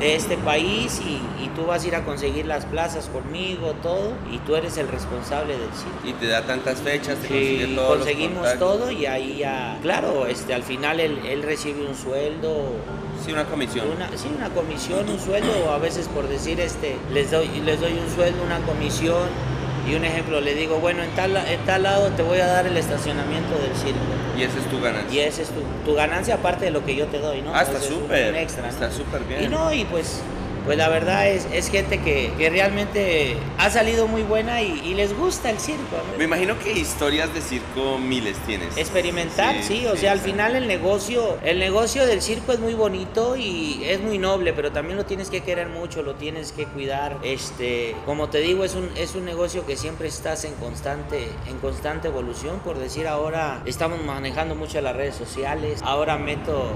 de 0.00 0.16
este 0.16 0.36
país 0.36 1.00
y, 1.00 1.20
tú 1.54 1.66
vas 1.66 1.84
a 1.84 1.86
ir 1.86 1.94
a 1.94 2.02
conseguir 2.02 2.46
las 2.46 2.64
plazas 2.64 3.10
conmigo, 3.10 3.74
todo, 3.82 4.14
y 4.32 4.38
tú 4.38 4.56
eres 4.56 4.78
el 4.78 4.88
responsable 4.88 5.52
del 5.52 5.68
sitio. 5.74 6.10
Y 6.10 6.14
te 6.14 6.26
da 6.26 6.46
tantas 6.46 6.80
fechas, 6.80 7.18
te 7.18 7.28
sí, 7.28 7.76
conseguimos 7.76 8.58
todo 8.58 8.90
y 8.90 9.04
ahí 9.04 9.36
ya, 9.36 9.78
claro, 9.82 10.26
este, 10.26 10.54
al 10.54 10.62
final 10.62 10.98
él, 10.98 11.20
él 11.26 11.42
recibe 11.42 11.86
un 11.86 11.94
sueldo. 11.94 12.72
Sí, 13.24 13.32
una 13.32 13.44
comisión. 13.44 13.86
Una, 13.88 14.08
sí, 14.16 14.28
una 14.36 14.48
comisión, 14.50 15.08
un 15.08 15.18
sueldo, 15.20 15.52
o 15.66 15.70
a 15.70 15.78
veces 15.78 16.08
por 16.08 16.28
decir, 16.28 16.60
este, 16.60 16.96
les 17.12 17.30
doy, 17.30 17.48
les 17.64 17.80
doy 17.80 17.92
un 17.92 18.14
sueldo, 18.14 18.42
una 18.42 18.58
comisión 18.60 19.28
y 19.88 19.94
un 19.94 20.04
ejemplo, 20.04 20.40
le 20.40 20.54
digo, 20.54 20.78
bueno, 20.78 21.02
en 21.02 21.10
tal, 21.10 21.36
en 21.36 21.60
tal 21.64 21.82
lado 21.82 22.08
te 22.10 22.22
voy 22.22 22.38
a 22.38 22.46
dar 22.46 22.66
el 22.66 22.76
estacionamiento 22.76 23.54
del 23.58 23.74
circo. 23.76 24.00
Y 24.36 24.42
esa 24.42 24.58
es 24.58 24.66
tu 24.70 24.80
ganancia. 24.80 25.12
Y 25.12 25.26
esa 25.26 25.42
es 25.42 25.48
tu, 25.48 25.60
tu 25.84 25.94
ganancia 25.94 26.34
aparte 26.34 26.64
de 26.66 26.70
lo 26.70 26.84
que 26.84 26.94
yo 26.96 27.06
te 27.06 27.18
doy, 27.18 27.42
¿no? 27.42 27.54
Ah, 27.54 27.62
está 27.62 27.80
súper. 27.80 28.34
Está 28.34 28.90
súper 28.90 29.24
bien. 29.24 29.44
Y 29.44 29.48
no, 29.48 29.72
y 29.72 29.84
pues 29.84 30.20
pues 30.64 30.78
la 30.78 30.88
verdad 30.88 31.28
es, 31.28 31.46
es 31.52 31.68
gente 31.70 31.98
que, 31.98 32.32
que, 32.38 32.50
realmente 32.50 33.36
ha 33.58 33.70
salido 33.70 34.06
muy 34.06 34.22
buena 34.22 34.62
y, 34.62 34.92
les 34.92 35.16
gusta 35.16 35.48
el 35.50 35.58
circo. 35.58 35.96
Me 36.18 36.24
imagino 36.24 36.58
que 36.58 36.72
historias 36.72 37.32
de 37.32 37.40
circo 37.40 37.98
miles 37.98 38.36
tienes. 38.46 38.76
Experimentar, 38.76 39.62
sí, 39.62 39.86
o 39.86 39.96
sea, 39.96 40.12
al 40.12 40.20
final 40.20 40.54
el 40.54 40.68
negocio, 40.68 41.38
el 41.42 41.58
negocio 41.58 42.06
del 42.06 42.20
circo 42.20 42.52
es 42.52 42.60
muy 42.60 42.74
bonito 42.74 43.36
y 43.36 43.82
es 43.84 44.00
muy 44.00 44.18
noble, 44.18 44.52
pero 44.52 44.70
también 44.70 44.98
lo 44.98 45.06
tienes 45.06 45.30
que 45.30 45.40
querer 45.40 45.68
mucho, 45.68 46.02
lo 46.02 46.14
tienes 46.14 46.52
que 46.52 46.66
cuidar. 46.66 47.18
Este, 47.22 47.96
como 48.04 48.28
te 48.28 48.38
digo, 48.38 48.64
es 48.64 48.74
un, 48.74 48.90
es 48.96 49.14
un 49.14 49.24
negocio 49.24 49.64
que 49.64 49.76
siempre 49.76 50.08
estás 50.08 50.44
en 50.44 50.52
constante, 50.54 51.26
en 51.48 51.58
constante 51.58 52.08
evolución, 52.08 52.60
por 52.60 52.78
decir 52.78 53.08
ahora 53.08 53.62
estamos 53.64 54.04
manejando 54.04 54.54
mucho 54.54 54.80
las 54.80 54.94
redes 54.94 55.14
sociales, 55.14 55.80
ahora 55.82 56.18
meto 56.18 56.72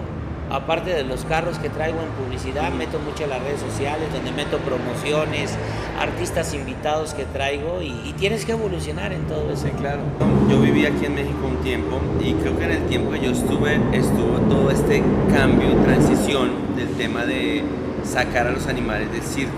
aparte 0.50 0.90
de 0.90 1.04
los 1.04 1.24
carros 1.24 1.58
que 1.58 1.68
traigo 1.68 1.98
en 2.00 2.08
publicidad, 2.10 2.72
meto 2.72 2.98
mucho 2.98 3.26
las 3.26 3.42
redes 3.42 3.60
sociales, 3.60 4.08
donde 4.12 4.32
meto 4.32 4.58
promociones, 4.58 5.56
artistas 5.98 6.54
invitados 6.54 7.14
que 7.14 7.24
traigo 7.24 7.82
y, 7.82 8.14
tienes 8.16 8.46
que 8.46 8.52
evolucionar 8.52 9.12
en 9.12 9.26
todo 9.26 9.52
eso. 9.52 9.68
claro. 9.78 10.00
Yo 10.48 10.58
viví 10.60 10.86
aquí 10.86 11.04
en 11.04 11.16
México 11.16 11.46
un 11.46 11.58
tiempo 11.58 12.00
y 12.18 12.32
creo 12.32 12.56
que 12.56 12.64
en 12.64 12.70
el 12.70 12.86
tiempo 12.86 13.10
que 13.10 13.20
yo 13.20 13.32
estuve, 13.32 13.78
estuvo 13.92 14.38
todo 14.48 14.70
este 14.70 15.02
cambio 15.34 15.70
y 15.70 15.74
transición 15.84 16.50
del 16.76 16.88
tema 16.96 17.26
de 17.26 17.62
sacar 18.04 18.46
a 18.46 18.52
los 18.52 18.66
animales 18.68 19.12
del 19.12 19.22
circo 19.22 19.52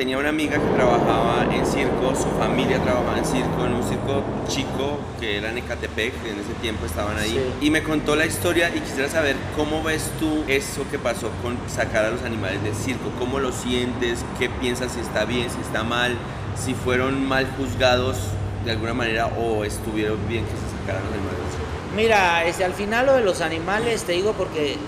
tenía 0.00 0.16
una 0.16 0.30
amiga 0.30 0.54
que 0.54 0.66
trabajaba 0.76 1.46
en 1.54 1.66
circo, 1.66 2.14
su 2.16 2.30
familia 2.38 2.82
trabajaba 2.82 3.18
en 3.18 3.24
circo, 3.26 3.66
en 3.66 3.74
un 3.74 3.86
circo 3.86 4.24
chico 4.48 4.98
que 5.20 5.36
era 5.36 5.50
en 5.50 5.58
Ecatepec, 5.58 6.14
en 6.24 6.38
ese 6.40 6.54
tiempo 6.62 6.86
estaban 6.86 7.18
ahí. 7.18 7.52
Y 7.60 7.68
me 7.68 7.82
contó 7.82 8.16
la 8.16 8.24
historia 8.24 8.70
y 8.74 8.80
quisiera 8.80 9.10
saber 9.10 9.36
cómo 9.54 9.82
ves 9.82 10.10
tú 10.18 10.42
eso 10.48 10.86
que 10.90 10.98
pasó 10.98 11.28
con 11.42 11.58
sacar 11.68 12.06
a 12.06 12.10
los 12.12 12.22
animales 12.22 12.62
del 12.62 12.74
circo, 12.74 13.10
cómo 13.18 13.40
lo 13.40 13.52
sientes, 13.52 14.24
qué 14.38 14.48
piensas 14.48 14.92
si 14.92 15.00
está 15.00 15.26
bien, 15.26 15.50
si 15.50 15.60
está 15.60 15.84
mal, 15.84 16.16
si 16.56 16.72
fueron 16.72 17.28
mal 17.28 17.46
juzgados 17.58 18.16
de 18.64 18.70
alguna 18.70 18.94
manera 18.94 19.26
o 19.26 19.64
estuvieron 19.64 20.16
bien 20.26 20.46
que 20.46 20.52
se 20.52 20.78
sacaran 20.80 21.02
los 21.04 21.12
animales 21.12 21.38
del 21.40 21.50
circo. 21.50 21.94
Mira, 21.94 22.44
este, 22.46 22.64
al 22.64 22.72
final 22.72 23.04
lo 23.04 23.16
de 23.16 23.20
los 23.20 23.42
animales, 23.42 24.04
te 24.04 24.12
digo 24.12 24.32
porque 24.32 24.78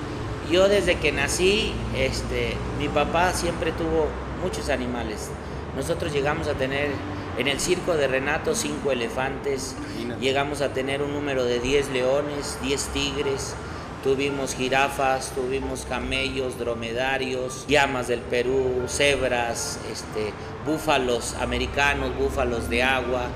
yo 0.50 0.69
desde 0.69 0.95
que 0.95 1.12
nací, 1.12 1.75
este, 1.95 2.57
mi 2.78 2.88
papá 2.88 3.35
siempre 3.35 3.73
tuvo 3.73 4.09
muchos 4.43 4.69
animales. 4.69 5.31
Nosotros 5.77 6.13
llegamos 6.13 6.49
a 6.49 6.55
tener 6.55 6.91
en 7.39 7.49
el 7.49 7.61
circo 7.61 7.95
de 7.95 8.09
Renato 8.09 8.55
cinco 8.55 8.93
elefantes, 8.93 9.75
llegamos 10.21 10.61
a 10.61 10.75
tener 10.75 11.01
un 11.01 11.15
número 11.15 11.45
de 11.45 11.61
10 11.61 11.91
leones, 11.91 12.59
10 12.63 12.87
tigres, 12.89 13.55
tuvimos 14.03 14.55
jirafas, 14.55 15.33
tuvimos 15.35 15.87
camellos, 15.89 16.59
dromedarios, 16.59 17.65
llamas 17.69 18.09
del 18.09 18.21
Perú, 18.21 18.83
cebras, 18.87 19.79
este, 19.91 20.35
búfalos 20.67 21.35
americanos, 21.41 22.15
búfalos 22.19 22.69
de 22.69 22.83
agua, 22.83 23.29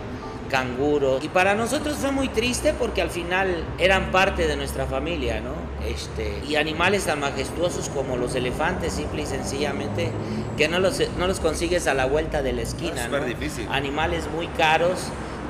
canguros. 0.51 1.25
Y 1.25 1.29
para 1.29 1.55
nosotros 1.55 1.97
fue 1.97 2.13
muy 2.13 2.29
triste 2.29 2.75
porque 2.75 3.01
al 3.01 3.11
final 3.11 3.65
eran 3.79 4.11
parte 4.11 4.47
de 4.47 4.57
nuestra 4.57 4.87
familia, 4.87 5.41
¿no? 5.41 5.55
Este, 5.87 6.43
y 6.49 6.57
animales 6.57 7.05
tan 7.05 7.21
majestuosos 7.21 7.89
como 7.91 8.17
los 8.17 8.35
elefantes, 8.35 8.95
simple 8.95 9.23
y 9.23 9.27
sencillamente, 9.27 10.11
que 10.57 10.69
no 10.69 10.81
los, 10.81 11.01
no 11.19 11.27
los 11.27 11.39
consigues 11.39 11.87
a 11.87 11.95
la 11.95 12.07
vuelta 12.07 12.43
de 12.43 12.53
la 12.53 12.63
esquina. 12.63 13.05
Es 13.05 13.11
¿no? 13.11 13.25
difícil. 13.25 13.69
Animales 13.71 14.25
muy 14.35 14.49
caros 14.49 14.99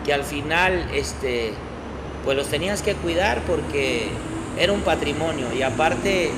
que 0.05 0.13
al 0.13 0.25
final, 0.25 0.89
este, 0.93 1.53
pues 2.25 2.37
los 2.37 2.49
tenías 2.49 2.83
que 2.83 2.95
cuidar 2.95 3.41
porque 3.47 4.09
era 4.59 4.73
un 4.73 4.83
patrimonio 4.83 5.53
y 5.53 5.63
aparte, 5.63 6.31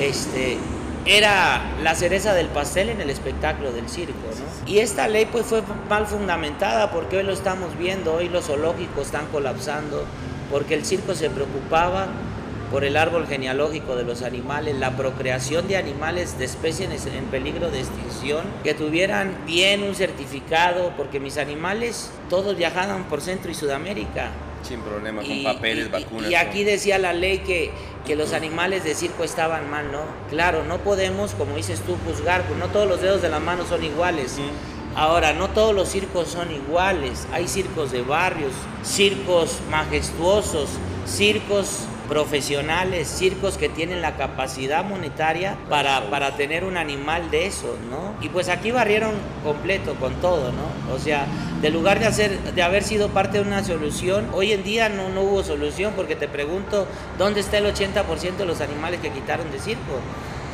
este, 0.00 0.58
era 1.06 1.62
la 1.82 1.94
cereza 1.94 2.34
del 2.34 2.48
pastel 2.48 2.88
en 2.88 3.00
el 3.00 3.10
espectáculo 3.10 3.72
del 3.72 3.88
circo. 3.88 4.14
¿no? 4.14 4.70
Y 4.70 4.78
esta 4.78 5.06
ley 5.06 5.26
pues 5.30 5.46
fue 5.46 5.62
mal 5.88 6.06
fundamentada 6.06 6.90
porque 6.90 7.18
hoy 7.18 7.22
lo 7.22 7.32
estamos 7.32 7.78
viendo, 7.78 8.14
hoy 8.14 8.28
los 8.28 8.46
zoológicos 8.46 9.06
están 9.06 9.26
colapsando, 9.26 10.04
porque 10.50 10.74
el 10.74 10.84
circo 10.84 11.14
se 11.14 11.30
preocupaba 11.30 12.08
por 12.70 12.84
el 12.84 12.96
árbol 12.96 13.26
genealógico 13.26 13.96
de 13.96 14.04
los 14.04 14.22
animales, 14.22 14.76
la 14.76 14.96
procreación 14.96 15.68
de 15.68 15.76
animales 15.76 16.38
de 16.38 16.44
especies 16.44 17.06
en 17.06 17.24
peligro 17.26 17.70
de 17.70 17.80
extinción, 17.80 18.44
que 18.64 18.74
tuvieran 18.74 19.36
bien 19.46 19.82
un 19.82 19.94
certificado, 19.94 20.92
porque 20.96 21.20
mis 21.20 21.38
animales 21.38 22.10
todos 22.28 22.56
viajaban 22.56 23.04
por 23.04 23.20
Centro 23.20 23.50
y 23.50 23.54
Sudamérica. 23.54 24.30
Sin 24.62 24.80
problema, 24.80 25.22
con 25.22 25.44
papeles, 25.44 25.90
vacunas. 25.90 26.30
Y 26.30 26.34
aquí 26.34 26.64
decía 26.64 26.98
la 26.98 27.12
ley 27.12 27.38
que, 27.38 27.70
que 28.04 28.16
los 28.16 28.32
animales 28.32 28.82
de 28.82 28.94
circo 28.94 29.22
estaban 29.22 29.70
mal, 29.70 29.92
¿no? 29.92 30.00
Claro, 30.28 30.64
no 30.64 30.78
podemos, 30.78 31.34
como 31.34 31.56
dices 31.56 31.80
tú, 31.82 31.96
juzgar, 32.04 32.42
pues 32.42 32.58
no 32.58 32.66
todos 32.68 32.88
los 32.88 33.00
dedos 33.00 33.22
de 33.22 33.28
la 33.28 33.38
mano 33.38 33.64
son 33.64 33.84
iguales. 33.84 34.38
Ahora, 34.96 35.34
no 35.34 35.50
todos 35.50 35.74
los 35.74 35.88
circos 35.88 36.28
son 36.28 36.50
iguales. 36.50 37.28
Hay 37.32 37.46
circos 37.46 37.92
de 37.92 38.02
barrios, 38.02 38.52
circos 38.82 39.58
majestuosos, 39.70 40.70
circos 41.06 41.82
profesionales, 42.08 43.08
circos 43.08 43.58
que 43.58 43.68
tienen 43.68 44.02
la 44.02 44.16
capacidad 44.16 44.84
monetaria 44.84 45.56
para, 45.68 46.10
para 46.10 46.36
tener 46.36 46.64
un 46.64 46.76
animal 46.76 47.30
de 47.30 47.46
esos, 47.46 47.78
¿no? 47.90 48.14
Y 48.20 48.28
pues 48.28 48.48
aquí 48.48 48.70
barrieron 48.70 49.12
completo 49.44 49.94
con 49.94 50.14
todo, 50.16 50.52
¿no? 50.52 50.94
O 50.94 50.98
sea, 50.98 51.26
de 51.60 51.70
lugar 51.70 51.98
de, 52.00 52.06
hacer, 52.06 52.38
de 52.54 52.62
haber 52.62 52.82
sido 52.82 53.08
parte 53.08 53.38
de 53.38 53.44
una 53.44 53.64
solución, 53.64 54.28
hoy 54.32 54.52
en 54.52 54.62
día 54.62 54.88
no, 54.88 55.08
no 55.08 55.22
hubo 55.22 55.42
solución 55.42 55.92
porque 55.96 56.16
te 56.16 56.28
pregunto, 56.28 56.86
¿dónde 57.18 57.40
está 57.40 57.58
el 57.58 57.66
80% 57.66 58.36
de 58.36 58.46
los 58.46 58.60
animales 58.60 59.00
que 59.00 59.10
quitaron 59.10 59.50
de 59.50 59.58
circo? 59.58 60.00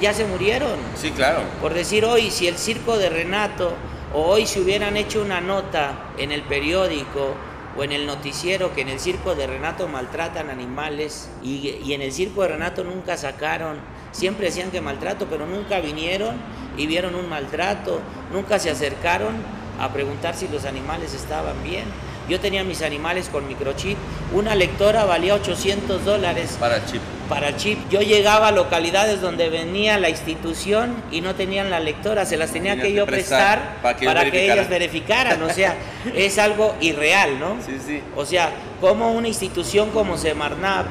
Ya 0.00 0.12
se 0.12 0.24
murieron. 0.24 0.76
Sí, 0.96 1.10
claro. 1.10 1.40
Por 1.60 1.74
decir 1.74 2.04
hoy, 2.04 2.30
si 2.30 2.48
el 2.48 2.56
circo 2.56 2.98
de 2.98 3.08
Renato 3.08 3.72
o 4.14 4.22
hoy 4.22 4.46
si 4.46 4.60
hubieran 4.60 4.96
hecho 4.96 5.22
una 5.22 5.40
nota 5.40 5.92
en 6.18 6.32
el 6.32 6.42
periódico 6.42 7.34
o 7.76 7.84
en 7.84 7.92
el 7.92 8.06
noticiero 8.06 8.74
que 8.74 8.82
en 8.82 8.88
el 8.88 9.00
circo 9.00 9.34
de 9.34 9.46
Renato 9.46 9.88
maltratan 9.88 10.50
animales 10.50 11.28
y, 11.42 11.92
en 11.92 12.02
el 12.02 12.12
circo 12.12 12.42
de 12.42 12.48
Renato 12.48 12.84
nunca 12.84 13.16
sacaron, 13.16 13.78
siempre 14.12 14.46
decían 14.46 14.70
que 14.70 14.80
maltrato, 14.80 15.26
pero 15.30 15.46
nunca 15.46 15.80
vinieron 15.80 16.36
y 16.76 16.86
vieron 16.86 17.14
un 17.14 17.28
maltrato, 17.28 18.00
nunca 18.32 18.58
se 18.58 18.70
acercaron 18.70 19.34
a 19.80 19.92
preguntar 19.92 20.34
si 20.34 20.48
los 20.48 20.64
animales 20.64 21.14
estaban 21.14 21.62
bien. 21.62 21.84
Yo 22.28 22.38
tenía 22.40 22.62
mis 22.62 22.82
animales 22.82 23.28
con 23.28 23.48
microchip, 23.48 23.98
una 24.32 24.54
lectora 24.54 25.04
valía 25.04 25.34
800 25.34 26.04
dólares. 26.04 26.56
Para 26.60 26.84
chip. 26.86 27.02
Para 27.32 27.48
el 27.48 27.56
chip. 27.56 27.78
Yo 27.88 28.00
llegaba 28.00 28.48
a 28.48 28.52
localidades 28.52 29.22
donde 29.22 29.48
venía 29.48 29.98
la 29.98 30.10
institución 30.10 30.94
y 31.10 31.22
no 31.22 31.34
tenían 31.34 31.70
la 31.70 31.80
lectora, 31.80 32.26
se 32.26 32.36
las 32.36 32.52
tenía 32.52 32.80
que 32.80 32.92
yo 32.92 33.06
prestar, 33.06 33.78
para, 33.82 34.30
que, 34.30 34.44
ellas 34.52 34.68
verificaran. 34.68 35.42
O 35.42 35.48
sea, 35.48 35.74
es 36.14 36.38
algo 36.38 36.74
irreal, 36.80 37.40
¿no? 37.40 37.56
Sí, 37.64 37.78
sí. 37.84 38.02
O 38.16 38.26
sea, 38.26 38.50
como 38.80 39.12
una 39.12 39.28
institución 39.28 39.90
como 39.90 40.18
Semarnap 40.18 40.86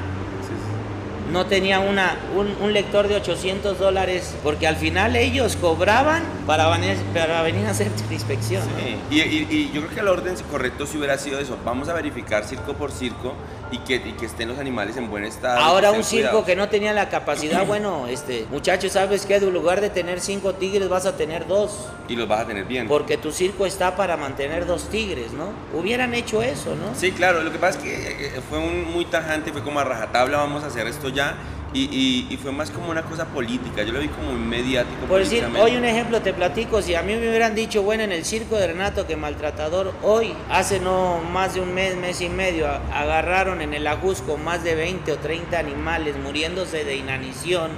no 1.30 1.46
tenía 1.46 1.80
una, 1.80 2.16
un, 2.36 2.72
lector 2.72 3.08
de 3.08 3.16
800 3.16 3.78
dólares, 3.78 4.34
porque 4.42 4.66
al 4.66 4.76
final 4.76 5.16
ellos 5.16 5.56
cobraban 5.56 6.22
para 6.46 6.68
venir, 6.68 6.96
para 7.14 7.40
venir 7.42 7.66
a 7.66 7.70
hacer 7.70 7.90
inspección. 8.10 8.62
Sí. 9.10 9.16
Y, 9.16 9.70
yo 9.72 9.80
creo 9.80 9.94
que 9.94 10.00
el 10.00 10.08
orden 10.08 10.34
correcto 10.50 10.86
si 10.86 10.98
hubiera 10.98 11.16
sido 11.16 11.38
eso, 11.38 11.56
vamos 11.64 11.88
a 11.88 11.94
verificar 11.94 12.44
circo 12.44 12.74
por 12.74 12.92
circo 12.92 13.34
y 13.72 13.78
que, 13.78 14.00
que 14.14 14.26
estén 14.26 14.48
los 14.48 14.58
animales 14.58 14.96
en 14.98 15.10
buen 15.10 15.24
estado. 15.24 15.58
Ahora 15.58 15.90
un 15.90 16.04
circo 16.04 16.44
que 16.44 16.54
no 16.54 16.68
tenía 16.68 16.92
la 16.92 17.08
capacidad, 17.08 17.66
bueno, 17.66 18.06
este 18.08 18.46
muchachos, 18.50 18.92
¿sabes 18.92 19.26
qué? 19.26 19.36
En 19.36 19.52
lugar 19.52 19.80
de 19.80 19.90
tener 19.90 20.20
cinco 20.20 20.54
tigres 20.54 20.88
vas 20.88 21.06
a 21.06 21.16
tener 21.16 21.46
dos. 21.46 21.88
Y 22.08 22.14
los 22.14 22.28
vas 22.28 22.42
a 22.42 22.46
tener 22.46 22.66
bien. 22.66 22.86
Porque 22.86 23.16
tu 23.16 23.32
circo 23.32 23.64
está 23.64 23.96
para 23.96 24.16
mantener 24.16 24.66
dos 24.66 24.88
tigres, 24.90 25.32
¿no? 25.32 25.48
Hubieran 25.76 26.14
hecho 26.14 26.42
eso, 26.42 26.76
¿no? 26.76 26.94
Sí, 26.94 27.12
claro, 27.12 27.42
lo 27.42 27.50
que 27.50 27.58
pasa 27.58 27.78
es 27.78 27.84
que 27.84 28.26
eh, 28.26 28.40
fue 28.48 28.58
un, 28.58 28.92
muy 28.92 29.06
tajante, 29.06 29.52
fue 29.52 29.62
como 29.62 29.80
a 29.80 29.84
rajatabla, 29.84 30.36
vamos 30.36 30.62
a 30.64 30.66
hacer 30.66 30.86
esto 30.86 31.08
ya 31.08 31.36
y, 31.74 32.26
y, 32.30 32.36
fue 32.36 32.52
más 32.52 32.70
como 32.70 32.90
una 32.90 33.02
cosa 33.02 33.26
política, 33.26 33.82
yo 33.82 33.92
lo 33.92 34.00
vi 34.00 34.08
como 34.08 34.32
mediático. 34.32 35.06
Por 35.06 35.20
decir, 35.20 35.46
hoy 35.58 35.76
un 35.76 35.84
ejemplo 35.84 36.20
te 36.20 36.34
platico, 36.34 36.82
si 36.82 36.94
a 36.94 37.02
mí 37.02 37.14
me 37.14 37.28
hubieran 37.28 37.54
dicho, 37.54 37.82
bueno, 37.82 38.02
en 38.02 38.12
el 38.12 38.24
circo 38.24 38.56
de 38.56 38.66
Renato 38.66 39.06
que 39.06 39.16
maltratador, 39.16 39.94
hoy, 40.02 40.34
hace 40.50 40.80
no 40.80 41.20
más 41.32 41.54
de 41.54 41.60
un 41.60 41.72
mes, 41.72 41.96
mes 41.96 42.20
y 42.20 42.28
medio, 42.28 42.68
agarraron 42.68 43.62
en 43.62 43.72
el 43.72 43.86
Ajusco 43.86 44.36
más 44.36 44.64
de 44.64 44.74
20 44.74 45.12
o 45.12 45.18
30 45.18 45.58
animales 45.58 46.16
muriéndose 46.18 46.84
de 46.84 46.96
inanición, 46.96 47.70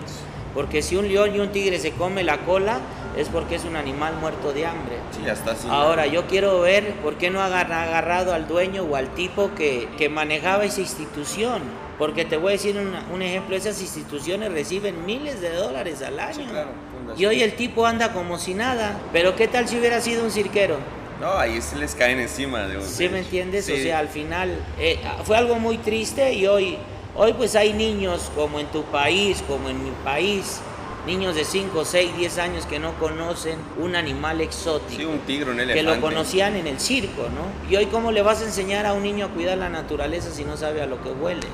porque 0.54 0.82
si 0.82 0.96
un 0.96 1.08
león 1.08 1.34
y 1.34 1.38
un 1.38 1.50
tigre 1.50 1.78
se 1.78 1.92
come 1.92 2.24
la 2.24 2.38
cola, 2.38 2.80
es 3.16 3.28
porque 3.28 3.54
es 3.54 3.64
un 3.64 3.76
animal 3.76 4.16
muerto 4.16 4.52
de 4.52 4.66
hambre. 4.66 4.96
Sí, 5.12 5.22
ya 5.24 5.32
está 5.34 5.54
Ahora, 5.68 6.06
yo 6.06 6.26
quiero 6.26 6.60
ver 6.60 6.94
por 6.94 7.14
qué 7.14 7.30
no 7.30 7.40
ha 7.40 7.46
agarrado 7.46 8.34
al 8.34 8.48
dueño 8.48 8.82
o 8.82 8.96
al 8.96 9.14
tipo 9.14 9.54
que, 9.54 9.88
que 9.96 10.08
manejaba 10.08 10.64
esa 10.64 10.80
institución 10.80 11.62
porque 11.98 12.24
te 12.24 12.36
voy 12.36 12.50
a 12.50 12.52
decir 12.52 12.76
un 13.12 13.22
ejemplo, 13.22 13.56
esas 13.56 13.80
instituciones 13.80 14.52
reciben 14.52 15.06
miles 15.06 15.40
de 15.40 15.50
dólares 15.50 16.02
al 16.02 16.18
año. 16.18 16.46
y 17.16 17.26
hoy 17.26 17.42
el 17.42 17.54
tipo 17.54 17.86
anda 17.86 18.12
como 18.12 18.38
si 18.38 18.54
nada. 18.54 18.98
Pero 19.12 19.36
¿qué 19.36 19.48
tal 19.48 19.68
si 19.68 19.78
hubiera 19.78 20.00
sido 20.00 20.24
un 20.24 20.30
cirquero? 20.30 20.76
No, 21.20 21.32
ahí 21.38 21.60
se 21.62 21.76
les 21.76 21.94
caen 21.94 22.18
encima 22.18 22.66
de. 22.66 22.82
¿Sí 22.82 23.08
me 23.08 23.20
entiendes? 23.20 23.68
O 23.70 23.76
sea, 23.76 23.98
al 23.98 24.08
final 24.08 24.58
eh, 24.78 24.98
fue 25.24 25.36
algo 25.36 25.56
muy 25.56 25.78
triste 25.78 26.32
y 26.32 26.46
hoy, 26.46 26.76
hoy 27.14 27.32
pues 27.34 27.54
hay 27.54 27.72
niños 27.72 28.30
como 28.34 28.58
en 28.58 28.66
tu 28.66 28.82
país, 28.84 29.42
como 29.46 29.68
en 29.68 29.82
mi 29.84 29.92
país, 30.02 30.60
niños 31.06 31.36
de 31.36 31.44
5, 31.44 31.84
6, 31.84 32.16
10 32.16 32.38
años 32.38 32.66
que 32.66 32.78
no 32.78 32.98
conocen 32.98 33.58
un 33.78 33.94
animal 33.94 34.40
exótico. 34.40 35.00
Sí, 35.00 35.04
un 35.04 35.20
tigre, 35.20 35.50
un 35.50 35.60
elefante. 35.60 35.74
Que 35.74 35.94
lo 35.94 36.00
conocían 36.00 36.56
en 36.56 36.66
el 36.66 36.80
circo, 36.80 37.28
¿no? 37.28 37.70
Y 37.70 37.76
hoy, 37.76 37.86
¿cómo 37.86 38.10
le 38.10 38.22
vas 38.22 38.40
a 38.42 38.44
enseñar 38.44 38.84
a 38.86 38.92
un 38.92 39.02
niño 39.02 39.26
a 39.26 39.28
cuidar 39.28 39.58
la 39.58 39.68
naturaleza 39.68 40.30
si 40.30 40.44
no 40.44 40.56
sabe 40.56 40.82
a 40.82 40.86
lo 40.86 41.02
que 41.02 41.10
huele? 41.10 41.46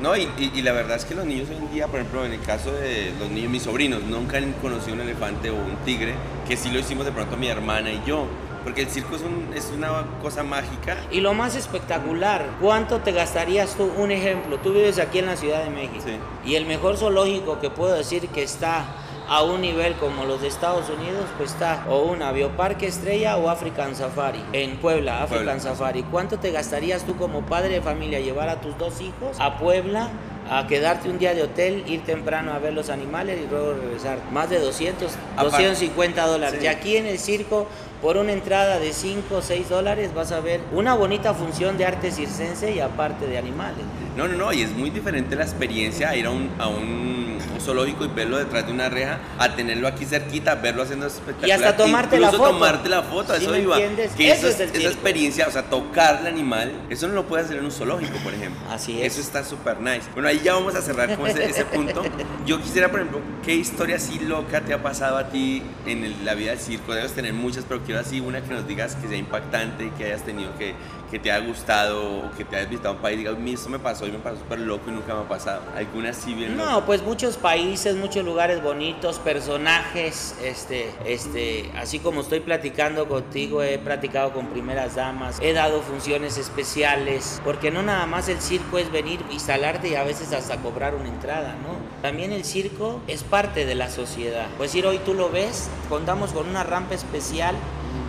No, 0.00 0.16
y, 0.16 0.62
la 0.62 0.72
verdad 0.72 0.96
es 0.96 1.04
que 1.04 1.14
los 1.14 1.26
niños 1.26 1.50
hoy 1.50 1.56
en 1.56 1.70
día, 1.70 1.86
por 1.86 2.00
ejemplo, 2.00 2.24
en 2.24 2.32
el 2.32 2.40
caso 2.40 2.72
de 2.72 3.12
los 3.18 3.28
niños, 3.30 3.50
mis 3.50 3.62
sobrinos, 3.64 4.02
nunca 4.02 4.38
han 4.38 4.52
conocido 4.54 4.94
un 4.94 5.00
elefante 5.02 5.50
o 5.50 5.54
un 5.54 5.76
tigre, 5.84 6.14
que 6.48 6.56
sí 6.56 6.70
lo 6.70 6.78
hicimos 6.78 7.04
de 7.04 7.12
pronto 7.12 7.36
mi 7.36 7.48
hermana 7.48 7.92
y 7.92 8.02
yo. 8.06 8.26
Porque 8.64 8.82
el 8.82 8.88
circo 8.88 9.16
es, 9.16 9.22
un, 9.22 9.52
es 9.54 9.70
una 9.74 10.06
cosa 10.22 10.42
mágica. 10.42 10.96
Y 11.10 11.20
lo 11.20 11.34
más 11.34 11.54
espectacular, 11.54 12.46
¿cuánto 12.60 13.00
te 13.00 13.12
gastarías 13.12 13.74
tú? 13.74 13.90
Un 13.96 14.10
ejemplo, 14.10 14.58
tú 14.58 14.72
vives 14.72 14.98
aquí 14.98 15.18
en 15.18 15.26
la 15.26 15.36
Ciudad 15.36 15.64
de 15.64 15.70
México. 15.70 16.04
Y 16.44 16.54
el 16.54 16.66
mejor 16.66 16.96
zoológico 16.96 17.60
que 17.60 17.70
puedo 17.70 17.94
decir 17.94 18.28
que 18.28 18.42
está 18.42 18.84
a 19.30 19.44
un 19.44 19.60
nivel 19.60 19.94
como 19.94 20.24
los 20.24 20.42
de 20.42 20.48
Estados 20.48 20.90
Unidos, 20.90 21.24
pues 21.38 21.52
está 21.52 21.84
o 21.88 22.00
una 22.00 22.32
Bioparque 22.32 22.88
Estrella 22.88 23.36
o 23.36 23.48
African 23.48 23.94
Safari. 23.94 24.42
En 24.52 24.76
Puebla, 24.78 25.22
African 25.22 25.60
Safari. 25.60 26.02
¿Cuánto 26.02 26.40
te 26.40 26.50
gastarías 26.50 27.04
tú 27.04 27.16
como 27.16 27.42
padre 27.42 27.74
de 27.74 27.80
familia 27.80 28.18
llevar 28.18 28.48
a 28.48 28.60
tus 28.60 28.76
dos 28.76 29.00
hijos 29.00 29.38
a 29.38 29.56
Puebla? 29.56 30.10
a 30.50 30.66
quedarte 30.66 31.08
un 31.08 31.18
día 31.20 31.32
de 31.32 31.44
hotel, 31.44 31.84
ir 31.86 32.02
temprano 32.02 32.52
a 32.52 32.58
ver 32.58 32.72
los 32.72 32.90
animales 32.90 33.38
y 33.40 33.48
luego 33.48 33.74
regresar. 33.74 34.18
Más 34.32 34.50
de 34.50 34.58
200, 34.58 35.12
250 35.40 36.26
dólares. 36.26 36.60
Y 36.60 36.66
aquí 36.66 36.96
en 36.96 37.06
el 37.06 37.20
circo 37.20 37.68
por 38.00 38.16
una 38.16 38.32
entrada 38.32 38.78
de 38.78 38.92
5 38.92 39.34
o 39.34 39.42
6 39.42 39.68
dólares 39.68 40.14
vas 40.14 40.32
a 40.32 40.40
ver 40.40 40.60
una 40.72 40.94
bonita 40.94 41.34
función 41.34 41.76
de 41.76 41.86
arte 41.86 42.10
circense 42.10 42.72
y 42.72 42.80
aparte 42.80 43.26
de 43.26 43.38
animales. 43.38 43.84
No, 44.16 44.26
no, 44.26 44.36
no, 44.36 44.52
y 44.52 44.62
es 44.62 44.70
muy 44.72 44.90
diferente 44.90 45.36
la 45.36 45.44
experiencia 45.44 46.14
ir 46.16 46.26
a 46.26 46.30
un, 46.30 46.50
a 46.58 46.68
un 46.68 47.38
zoológico 47.60 48.04
y 48.04 48.08
verlo 48.08 48.38
detrás 48.38 48.66
de 48.66 48.72
una 48.72 48.88
reja, 48.88 49.18
a 49.38 49.54
tenerlo 49.54 49.86
aquí 49.86 50.04
cerquita, 50.04 50.54
verlo 50.56 50.82
haciendo 50.82 51.06
espectacular. 51.06 51.48
Y 51.48 51.52
hasta 51.52 51.76
tomarte 51.76 52.18
la 52.18 52.30
foto. 52.30 52.50
tomarte 52.50 52.88
la 52.88 53.02
foto, 53.02 53.34
eso 53.34 53.56
iba. 53.56 53.76
Que 54.16 54.30
eso 54.30 54.48
es 54.48 54.60
esa 54.60 54.88
experiencia, 54.88 55.46
o 55.46 55.50
sea, 55.50 55.62
tocar 55.62 56.20
el 56.20 56.26
animal, 56.26 56.72
eso 56.88 57.06
no 57.08 57.14
lo 57.14 57.26
puedes 57.26 57.46
hacer 57.46 57.58
en 57.58 57.64
un 57.64 57.72
zoológico, 57.72 58.18
por 58.18 58.34
ejemplo. 58.34 58.60
Así 58.70 59.00
es. 59.00 59.12
Eso 59.12 59.20
está 59.20 59.44
súper 59.44 59.80
nice. 59.80 60.02
Bueno, 60.14 60.28
ahí 60.28 60.40
ya 60.42 60.54
vamos 60.54 60.74
a 60.74 60.82
cerrar 60.82 61.16
con 61.16 61.26
ese, 61.26 61.44
ese, 61.44 61.64
punto. 61.64 62.02
Yo 62.46 62.60
quisiera, 62.60 62.90
por 62.90 63.00
ejemplo, 63.00 63.20
¿qué 63.44 63.54
historia 63.54 63.96
así 63.96 64.18
loca 64.18 64.60
te 64.60 64.72
ha 64.72 64.82
pasado 64.82 65.16
a 65.16 65.28
ti 65.28 65.62
en 65.86 66.24
la 66.24 66.34
vida 66.34 66.50
del 66.50 66.60
circo? 66.60 66.94
Debes 66.94 67.12
tener 67.12 67.32
muchas, 67.32 67.64
pero 67.68 67.82
quiero 67.90 68.02
así 68.02 68.20
una 68.20 68.40
que 68.40 68.54
nos 68.54 68.68
digas 68.68 68.94
que 68.94 69.08
sea 69.08 69.16
impactante 69.16 69.90
que 69.98 70.04
hayas 70.04 70.22
tenido 70.22 70.56
que, 70.56 70.76
que 71.10 71.18
te 71.18 71.32
haya 71.32 71.44
gustado 71.44 72.20
o 72.20 72.30
que 72.36 72.44
te 72.44 72.54
hayas 72.54 72.70
visitado 72.70 72.94
un 72.94 73.00
país 73.00 73.16
y 73.16 73.18
digas, 73.18 73.36
esto 73.44 73.68
me 73.68 73.80
pasó 73.80 74.06
y 74.06 74.12
me 74.12 74.18
pasó 74.18 74.36
súper 74.36 74.60
loco 74.60 74.84
y 74.86 74.92
nunca 74.92 75.12
me 75.12 75.22
ha 75.22 75.28
pasado. 75.28 75.62
¿Alguna 75.74 76.10
así 76.10 76.32
bien 76.32 76.56
No, 76.56 76.86
pues 76.86 77.02
muchos 77.02 77.36
países, 77.36 77.96
muchos 77.96 78.24
lugares 78.24 78.62
bonitos, 78.62 79.18
personajes, 79.18 80.36
este, 80.40 80.94
este, 81.04 81.68
así 81.76 81.98
como 81.98 82.20
estoy 82.20 82.38
platicando 82.38 83.08
contigo, 83.08 83.60
he 83.60 83.76
platicado 83.78 84.32
con 84.32 84.46
primeras 84.46 84.94
damas, 84.94 85.38
he 85.42 85.52
dado 85.52 85.82
funciones 85.82 86.38
especiales, 86.38 87.42
porque 87.44 87.72
no 87.72 87.82
nada 87.82 88.06
más 88.06 88.28
el 88.28 88.40
circo 88.40 88.78
es 88.78 88.92
venir, 88.92 89.18
instalarte 89.32 89.88
y 89.88 89.96
a 89.96 90.04
veces 90.04 90.32
hasta 90.32 90.58
cobrar 90.58 90.94
una 90.94 91.08
entrada, 91.08 91.56
¿no? 91.64 91.74
También 92.02 92.30
el 92.30 92.44
circo 92.44 93.00
es 93.08 93.24
parte 93.24 93.66
de 93.66 93.74
la 93.74 93.90
sociedad. 93.90 94.46
Pues 94.58 94.76
ir 94.76 94.86
hoy 94.86 95.00
tú 95.04 95.14
lo 95.14 95.28
ves, 95.28 95.68
contamos 95.88 96.30
con 96.30 96.48
una 96.48 96.62
rampa 96.62 96.94
especial 96.94 97.56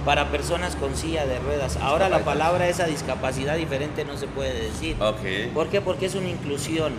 para 0.06 0.32
personas 0.32 0.76
con 0.76 0.96
silla 0.96 1.26
de 1.26 1.40
ruedas. 1.40 1.78
Ahora 1.82 2.10
la 2.10 2.20
palabra 2.20 2.68
esa 2.68 2.86
discapacidad 2.86 3.56
diferente 3.56 4.06
no 4.06 4.18
se 4.18 4.28
puede 4.28 4.54
decir. 4.54 4.98
¿Por 5.54 5.68
qué? 5.68 5.82
Porque 5.82 6.06
es 6.06 6.16
una 6.16 6.30
inclusión. 6.30 6.94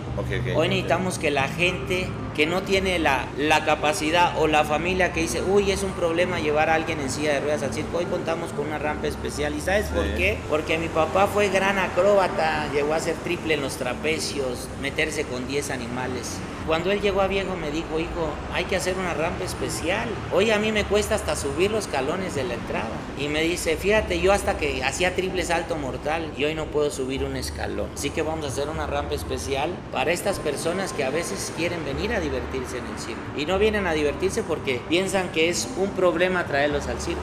Hoy 0.55 0.69
necesitamos 0.69 1.19
que 1.19 1.31
la 1.31 1.47
gente 1.47 2.07
que 2.35 2.45
no 2.45 2.63
tiene 2.63 2.97
la, 2.99 3.27
la, 3.37 3.63
capacidad 3.63 4.39
o 4.39 4.47
la 4.47 4.63
familia 4.63 5.13
que 5.13 5.21
dice, 5.21 5.41
uy, 5.43 5.71
es 5.71 5.83
un 5.83 5.91
problema 5.91 6.39
llevar 6.39 6.69
a 6.69 6.75
alguien 6.75 6.99
en 6.99 7.11
silla 7.11 7.33
de 7.33 7.41
ruedas 7.41 7.61
al 7.61 7.73
circo, 7.73 7.99
hoy 7.99 8.05
contamos 8.05 8.51
con 8.53 8.67
una 8.67 8.79
rampa 8.79 9.07
especial. 9.07 9.53
¿Y 9.55 9.61
sabes 9.61 9.85
por 9.87 10.05
qué? 10.15 10.37
Porque 10.49 10.77
mi 10.77 10.87
papá 10.87 11.27
fue 11.27 11.49
gran 11.49 11.77
acróbata, 11.77 12.71
llegó 12.73 12.93
a 12.93 12.99
ser 12.99 13.15
triple 13.17 13.53
en 13.53 13.61
los 13.61 13.75
trapecios, 13.75 14.67
meterse 14.81 15.25
con 15.25 15.47
10 15.47 15.69
animales. 15.69 16.37
Cuando 16.65 16.91
él 16.91 17.01
llegó 17.01 17.21
a 17.21 17.27
viejo 17.27 17.57
me 17.57 17.71
dijo, 17.71 17.99
hijo, 17.99 18.29
hay 18.53 18.63
que 18.63 18.77
hacer 18.77 18.95
una 18.97 19.13
rampa 19.13 19.43
especial. 19.43 20.07
Hoy 20.31 20.49
a 20.51 20.59
mí 20.59 20.71
me 20.71 20.85
cuesta 20.85 21.15
hasta 21.15 21.35
subir 21.35 21.69
los 21.69 21.87
calones 21.87 22.35
de 22.35 22.45
la 22.45 22.53
entrada. 22.53 22.89
Y 23.19 23.27
me 23.27 23.41
dice, 23.41 23.75
fíjate, 23.75 24.21
yo 24.21 24.31
hasta 24.31 24.57
que 24.57 24.81
hacía 24.81 25.13
triple 25.13 25.43
salto 25.43 25.75
mortal 25.75 26.31
y 26.37 26.45
hoy 26.45 26.55
no 26.55 26.67
puedo 26.67 26.89
subir 26.89 27.25
un 27.25 27.35
escalón. 27.35 27.89
Así 27.93 28.11
que 28.11 28.21
vamos 28.21 28.45
a 28.45 28.47
hacer 28.47 28.69
una 28.69 28.87
rampa 28.87 29.13
especial 29.13 29.71
para 29.91 30.13
estas 30.13 30.39
personas 30.39 30.93
que 30.93 31.03
a 31.03 31.09
veces 31.09 31.51
quieren 31.57 31.83
venir 31.83 32.13
a 32.13 32.21
divertirse 32.21 32.77
en 32.77 32.85
el 32.85 32.97
circo. 32.97 33.21
Y 33.37 33.45
no 33.45 33.59
vienen 33.59 33.85
a 33.85 33.93
divertirse 33.93 34.41
porque 34.41 34.81
piensan 34.87 35.29
que 35.33 35.49
es 35.49 35.67
un 35.75 35.89
problema 35.89 36.45
traerlos 36.45 36.87
al 36.87 37.01
circo. 37.01 37.21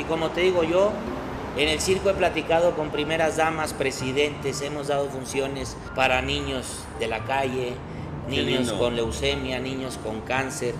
Y 0.00 0.04
como 0.04 0.30
te 0.30 0.40
digo 0.40 0.64
yo, 0.64 0.92
en 1.58 1.68
el 1.68 1.80
circo 1.80 2.08
he 2.08 2.14
platicado 2.14 2.74
con 2.74 2.90
primeras 2.90 3.36
damas, 3.36 3.74
presidentes, 3.74 4.62
hemos 4.62 4.86
dado 4.86 5.10
funciones 5.10 5.76
para 5.94 6.22
niños 6.22 6.84
de 7.00 7.08
la 7.08 7.24
calle, 7.24 7.74
niños 8.28 8.72
con 8.72 8.96
leucemia, 8.96 9.58
niños 9.58 9.98
con 10.02 10.20
cáncer, 10.20 10.74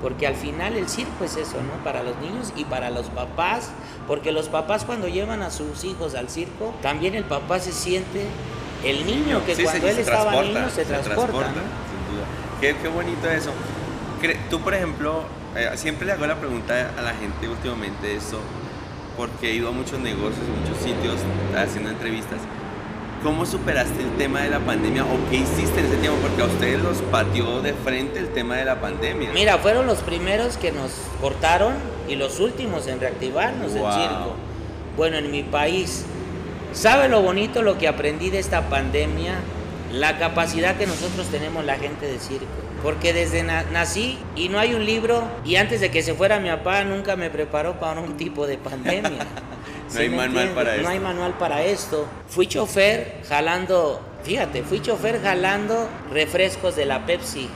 porque 0.00 0.26
al 0.26 0.34
final 0.34 0.76
el 0.76 0.88
circo 0.88 1.24
es 1.24 1.36
eso, 1.36 1.56
¿no? 1.62 1.82
Para 1.84 2.02
los 2.02 2.16
niños 2.18 2.52
y 2.56 2.64
para 2.64 2.90
los 2.90 3.06
papás, 3.06 3.70
porque 4.06 4.32
los 4.32 4.48
papás 4.48 4.84
cuando 4.84 5.08
llevan 5.08 5.42
a 5.42 5.50
sus 5.50 5.84
hijos 5.84 6.14
al 6.14 6.28
circo, 6.28 6.74
también 6.82 7.14
el 7.14 7.24
papá 7.24 7.58
se 7.60 7.72
siente 7.72 8.26
el 8.84 9.06
niño 9.06 9.44
que 9.44 9.54
cuando 9.54 9.88
él 9.88 9.98
estaba 9.98 10.42
niño 10.42 10.70
se, 10.70 10.84
transporta. 10.84 11.52
Qué, 12.60 12.74
bonito 12.88 13.28
eso. 13.30 13.50
Tú, 14.50 14.60
por 14.60 14.74
ejemplo, 14.74 15.24
eh, 15.54 15.70
siempre 15.76 16.06
le 16.06 16.12
hago 16.12 16.26
la 16.26 16.36
pregunta 16.36 16.90
a 16.96 17.02
la 17.02 17.14
gente 17.14 17.48
últimamente 17.48 18.14
eso, 18.14 18.40
porque 19.16 19.50
he 19.50 19.54
ido 19.54 19.68
a 19.68 19.72
muchos 19.72 19.98
negocios, 20.00 20.44
muchos 20.60 20.78
sitios, 20.78 21.16
haciendo 21.56 21.90
entrevistas 21.90 22.40
¿Cómo 23.22 23.44
superaste 23.44 24.02
el 24.02 24.16
tema 24.16 24.42
de 24.42 24.50
la 24.50 24.60
pandemia 24.60 25.04
o 25.04 25.30
qué 25.30 25.38
hiciste 25.38 25.80
en 25.80 25.86
ese 25.86 25.96
tiempo? 25.96 26.18
Porque 26.22 26.42
a 26.42 26.46
ustedes 26.46 26.80
los 26.80 26.98
pateó 26.98 27.60
de 27.60 27.72
frente 27.72 28.18
el 28.18 28.28
tema 28.28 28.56
de 28.56 28.64
la 28.64 28.80
pandemia. 28.80 29.32
Mira, 29.32 29.58
fueron 29.58 29.86
los 29.86 29.98
primeros 29.98 30.56
que 30.56 30.70
nos 30.72 30.92
cortaron 31.20 31.74
y 32.08 32.14
los 32.14 32.40
últimos 32.40 32.86
en 32.86 33.00
reactivarnos 33.00 33.72
el 33.72 33.78
circo. 33.92 34.36
Bueno, 34.96 35.16
en 35.16 35.30
mi 35.30 35.42
país, 35.42 36.04
¿sabe 36.72 37.08
lo 37.08 37.22
bonito 37.22 37.62
lo 37.62 37.78
que 37.78 37.88
aprendí 37.88 38.30
de 38.30 38.38
esta 38.38 38.68
pandemia? 38.68 39.34
la 39.92 40.18
capacidad 40.18 40.76
que 40.76 40.86
nosotros 40.86 41.26
tenemos 41.28 41.64
la 41.64 41.76
gente 41.76 42.06
de 42.06 42.18
circo. 42.18 42.46
Porque 42.86 43.12
desde 43.12 43.42
nací 43.42 44.16
y 44.36 44.48
no 44.48 44.60
hay 44.60 44.74
un 44.74 44.86
libro 44.86 45.24
y 45.44 45.56
antes 45.56 45.80
de 45.80 45.90
que 45.90 46.04
se 46.04 46.14
fuera 46.14 46.38
mi 46.38 46.50
papá 46.50 46.84
nunca 46.84 47.16
me 47.16 47.30
preparó 47.30 47.80
para 47.80 48.00
un 48.00 48.16
tipo 48.16 48.46
de 48.46 48.58
pandemia. 48.58 49.26
no 49.92 49.98
hay 50.00 50.08
manual 50.08 50.50
para 50.50 50.70
esto. 50.76 50.82
No 50.84 50.88
hay 50.90 51.00
manual 51.00 51.36
para 51.36 51.64
esto. 51.64 52.06
Fui 52.28 52.46
chofer 52.46 53.22
jalando, 53.28 54.00
fíjate, 54.26 54.64
fui 54.64 54.82
chofer 54.82 55.22
jalando 55.22 55.88
refrescos 56.10 56.74
de 56.74 56.84
la 56.84 57.06
Pepsi 57.06 57.48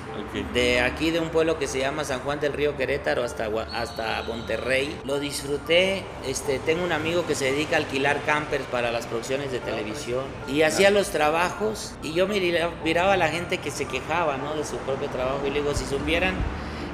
de 0.55 0.81
aquí 0.81 1.11
de 1.11 1.19
un 1.19 1.31
pueblo 1.31 1.59
que 1.59 1.67
se 1.67 1.81
llama 1.81 2.05
San 2.05 2.21
Juan 2.21 2.39
del 2.39 2.53
Río 2.53 2.77
Querétaro 2.77 3.25
hasta, 3.25 3.49
hasta 3.75 4.23
Monterrey. 4.23 4.97
Lo 5.05 5.19
disfruté, 5.19 6.05
este, 6.25 6.61
tengo 6.61 6.85
un 6.85 6.93
amigo 6.93 7.27
que 7.27 7.35
se 7.35 7.47
dedica 7.47 7.75
a 7.75 7.79
alquilar 7.81 8.23
campers 8.23 8.65
para 8.67 8.93
las 8.93 9.07
producciones 9.07 9.51
de 9.51 9.59
televisión 9.59 10.25
y 10.47 10.63
hacía 10.63 10.91
los 10.91 11.09
trabajos 11.09 11.95
y 12.05 12.13
yo 12.13 12.29
miraba 12.29 13.15
a 13.15 13.17
la 13.17 13.29
gente 13.29 13.59
que 13.59 13.73
se 13.73 13.87
quejaba 13.87 14.37
¿no? 14.37 14.55
de 14.55 14.65
su 14.65 14.77
propio 14.77 15.09
trabajo 15.09 15.41
y 15.45 15.51
le 15.51 15.63
digo, 15.63 15.75
si 15.75 15.85
supieran 15.85 16.35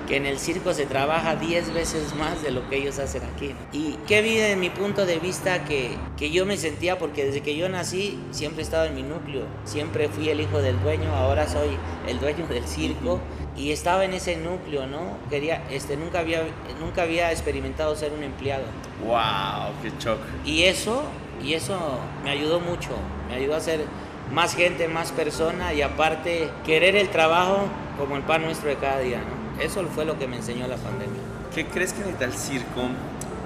que 0.07 0.17
en 0.17 0.27
el 0.27 0.39
circo 0.39 0.73
se 0.73 0.87
trabaja 0.87 1.37
10 1.37 1.75
veces 1.75 2.15
más 2.15 2.43
de 2.43 2.51
lo 2.51 2.69
que 2.69 2.77
ellos 2.77 2.99
hacen 2.99 3.23
aquí. 3.25 3.55
Y 3.73 3.97
qué 4.07 4.23
vi 4.23 4.37
de 4.37 4.57
mi 4.57 4.71
punto 4.71 5.05
de 5.07 5.19
vista 5.19 5.65
que, 5.65 5.91
que 6.17 6.31
yo 6.31 6.47
me 6.47 6.57
sentía, 6.57 6.99
porque 6.99 7.27
desde 7.27 7.43
que 7.43 7.57
yo 7.57 7.69
nací 7.69 8.19
siempre 8.31 8.63
he 8.63 8.65
estado 8.65 8.85
en 8.85 8.95
mi 8.95 9.03
núcleo, 9.03 9.45
siempre 9.65 10.09
fui 10.09 10.29
el 10.29 10.41
hijo 10.41 10.63
del 10.63 10.81
dueño, 10.81 11.15
ahora 11.15 11.49
soy 11.49 11.77
el 12.07 12.21
dueño 12.21 12.47
del 12.47 12.67
circo 12.67 13.21
y 13.57 13.73
estaba 13.73 14.05
en 14.05 14.13
ese 14.13 14.37
núcleo, 14.37 14.87
¿no? 14.87 15.19
Quería, 15.31 15.65
este, 15.71 15.97
nunca 15.97 16.21
había, 16.21 16.43
nunca 16.79 17.03
había 17.03 17.33
experimentado 17.33 17.97
ser 17.97 18.13
un 18.13 18.23
empleado. 18.23 18.65
¡Wow! 19.05 19.73
¡Qué 19.83 19.93
shock! 19.99 20.19
Y 20.45 20.65
eso, 20.65 21.03
y 21.43 21.55
eso 21.55 21.79
me 22.23 22.31
ayudó 22.31 22.61
mucho, 22.61 22.91
me 23.29 23.37
ayudó 23.37 23.57
a 23.57 23.61
ser 23.61 23.85
más 24.33 24.55
gente, 24.55 24.89
más 24.89 25.13
persona 25.13 25.73
y 25.73 25.83
aparte 25.83 26.51
querer 26.65 26.97
el 26.97 27.09
trabajo 27.09 27.67
como 27.99 28.17
el 28.17 28.23
pan 28.23 28.43
nuestro 28.43 28.69
de 28.69 28.77
cada 28.77 28.99
día, 28.99 29.19
¿no? 29.19 29.36
Eso 29.61 29.85
fue 29.95 30.05
lo 30.05 30.19
que 30.19 30.27
me 30.27 30.37
enseñó 30.37 30.67
la 30.67 30.77
pandemia. 30.77 31.21
¿Qué 31.55 31.67
crees 31.67 31.93
que 31.93 32.01
necesita 32.01 32.25
el 32.27 32.33
circo 32.33 32.83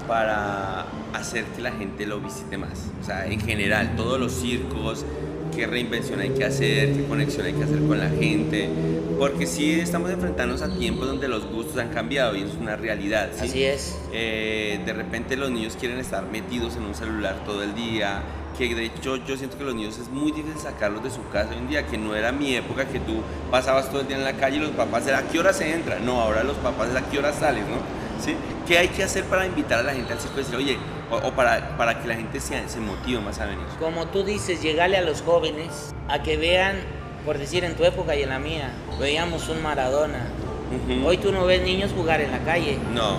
para 0.08 0.86
hacer 1.12 1.44
que 1.44 1.62
la 1.62 1.72
gente 1.72 2.06
lo 2.06 2.20
visite 2.20 2.58
más? 2.58 2.86
O 3.00 3.04
sea, 3.04 3.26
en 3.26 3.40
general, 3.40 3.94
todos 3.96 4.18
los 4.18 4.32
circos, 4.32 5.04
qué 5.54 5.66
reinvención 5.66 6.20
hay 6.20 6.30
que 6.30 6.44
hacer, 6.44 6.92
qué 6.92 7.04
conexión 7.04 7.46
hay 7.46 7.52
que 7.52 7.64
hacer 7.64 7.78
con 7.86 7.98
la 7.98 8.08
gente, 8.08 8.68
porque 9.18 9.46
sí 9.46 9.72
estamos 9.72 10.10
enfrentándonos 10.10 10.62
a 10.62 10.74
tiempos 10.76 11.06
donde 11.06 11.28
los 11.28 11.46
gustos 11.46 11.78
han 11.78 11.90
cambiado 11.90 12.34
y 12.36 12.40
eso 12.40 12.52
es 12.52 12.58
una 12.58 12.76
realidad. 12.76 13.30
Así 13.38 13.64
es. 13.64 13.98
Eh, 14.12 14.80
de 14.84 14.92
repente 14.92 15.36
los 15.36 15.50
niños 15.50 15.76
quieren 15.78 15.98
estar 15.98 16.24
metidos 16.24 16.76
en 16.76 16.84
un 16.84 16.94
celular 16.94 17.44
todo 17.44 17.62
el 17.62 17.74
día, 17.74 18.22
que 18.56 18.74
de 18.74 18.84
hecho 18.84 19.16
yo 19.16 19.36
siento 19.36 19.56
que 19.58 19.64
los 19.64 19.74
niños 19.74 19.98
es 19.98 20.08
muy 20.08 20.32
difícil 20.32 20.58
sacarlos 20.60 21.02
de 21.02 21.10
su 21.10 21.26
casa 21.28 21.50
hoy 21.50 21.58
en 21.58 21.68
día, 21.68 21.86
que 21.86 21.98
no 21.98 22.14
era 22.14 22.32
mi 22.32 22.54
época 22.54 22.86
que 22.86 23.00
tú 23.00 23.22
pasabas 23.50 23.90
todo 23.90 24.02
el 24.02 24.08
día 24.08 24.16
en 24.16 24.24
la 24.24 24.34
calle 24.34 24.56
y 24.56 24.60
los 24.60 24.70
papás 24.70 25.06
era 25.06 25.18
a 25.18 25.28
qué 25.28 25.38
hora 25.38 25.52
se 25.52 25.72
entra, 25.72 25.98
no, 25.98 26.20
ahora 26.20 26.44
los 26.44 26.56
papás 26.58 26.90
es 26.90 26.96
a 26.96 27.08
qué 27.10 27.18
hora 27.18 27.32
sales, 27.32 27.64
¿no? 27.66 27.99
¿Sí? 28.24 28.34
¿Qué 28.66 28.78
hay 28.78 28.88
que 28.88 29.02
hacer 29.02 29.24
para 29.24 29.46
invitar 29.46 29.80
a 29.80 29.82
la 29.82 29.92
gente 29.92 30.12
al 30.12 30.20
circo 30.20 30.36
decir, 30.36 30.56
oye, 30.56 30.76
o, 31.10 31.32
para, 31.32 31.76
para 31.76 32.00
que 32.00 32.06
la 32.06 32.14
gente 32.14 32.40
se, 32.40 32.68
se 32.68 32.80
motive 32.80 33.20
más 33.20 33.40
a 33.40 33.46
venir? 33.46 33.64
Como 33.78 34.06
tú 34.06 34.22
dices, 34.22 34.62
llegarle 34.62 34.96
a 34.96 35.02
los 35.02 35.22
jóvenes 35.22 35.94
a 36.08 36.22
que 36.22 36.36
vean, 36.36 36.76
por 37.24 37.38
decir 37.38 37.64
en 37.64 37.74
tu 37.74 37.84
época 37.84 38.14
y 38.14 38.22
en 38.22 38.28
la 38.28 38.38
mía, 38.38 38.70
veíamos 38.98 39.48
un 39.48 39.62
Maradona. 39.62 40.26
Hoy 41.04 41.18
tú 41.18 41.32
no 41.32 41.46
ves 41.46 41.62
niños 41.62 41.90
jugar 41.96 42.20
en 42.20 42.30
la 42.30 42.38
calle. 42.40 42.78
No. 42.94 43.18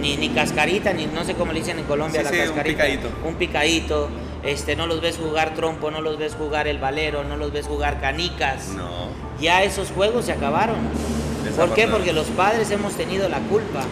Ni, 0.00 0.16
ni 0.16 0.30
cascarita, 0.30 0.92
ni 0.92 1.06
no 1.06 1.24
sé 1.24 1.34
cómo 1.34 1.52
le 1.52 1.60
dicen 1.60 1.78
en 1.78 1.84
Colombia 1.84 2.22
la 2.22 2.30
cascarita. 2.30 2.60
Un 2.60 2.64
picadito. 2.64 3.08
Un 3.24 3.34
picadito 3.34 4.08
este, 4.42 4.74
no 4.74 4.86
los 4.86 5.00
ves 5.00 5.18
jugar 5.18 5.54
trompo, 5.54 5.90
no 5.90 6.00
los 6.00 6.18
ves 6.18 6.34
jugar 6.34 6.66
el 6.66 6.78
valero, 6.78 7.24
no 7.24 7.36
los 7.36 7.52
ves 7.52 7.66
jugar 7.66 8.00
canicas. 8.00 8.68
No. 8.68 9.08
Ya 9.40 9.62
esos 9.62 9.90
juegos 9.90 10.24
se 10.24 10.32
acabaron. 10.32 10.76
¿Por 11.56 11.74
qué? 11.74 11.86
Porque 11.86 12.12
los 12.12 12.26
padres 12.28 12.70
hemos 12.70 12.94
tenido 12.94 13.28
la 13.28 13.38
culpa. 13.40 13.82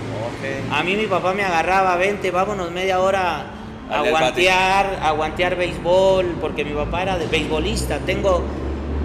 A 0.72 0.82
mí 0.82 0.96
mi 0.96 1.06
papá 1.06 1.34
me 1.34 1.42
agarraba, 1.42 1.96
vente, 1.96 2.30
vámonos 2.30 2.70
media 2.70 3.00
hora 3.00 3.46
a 3.90 4.02
guantear, 4.08 4.98
a 5.02 5.10
guantear 5.12 5.56
béisbol, 5.56 6.36
porque 6.40 6.64
mi 6.64 6.72
papá 6.72 7.02
era 7.02 7.18
de 7.18 7.26
beisbolista. 7.26 7.98
Tengo, 7.98 8.42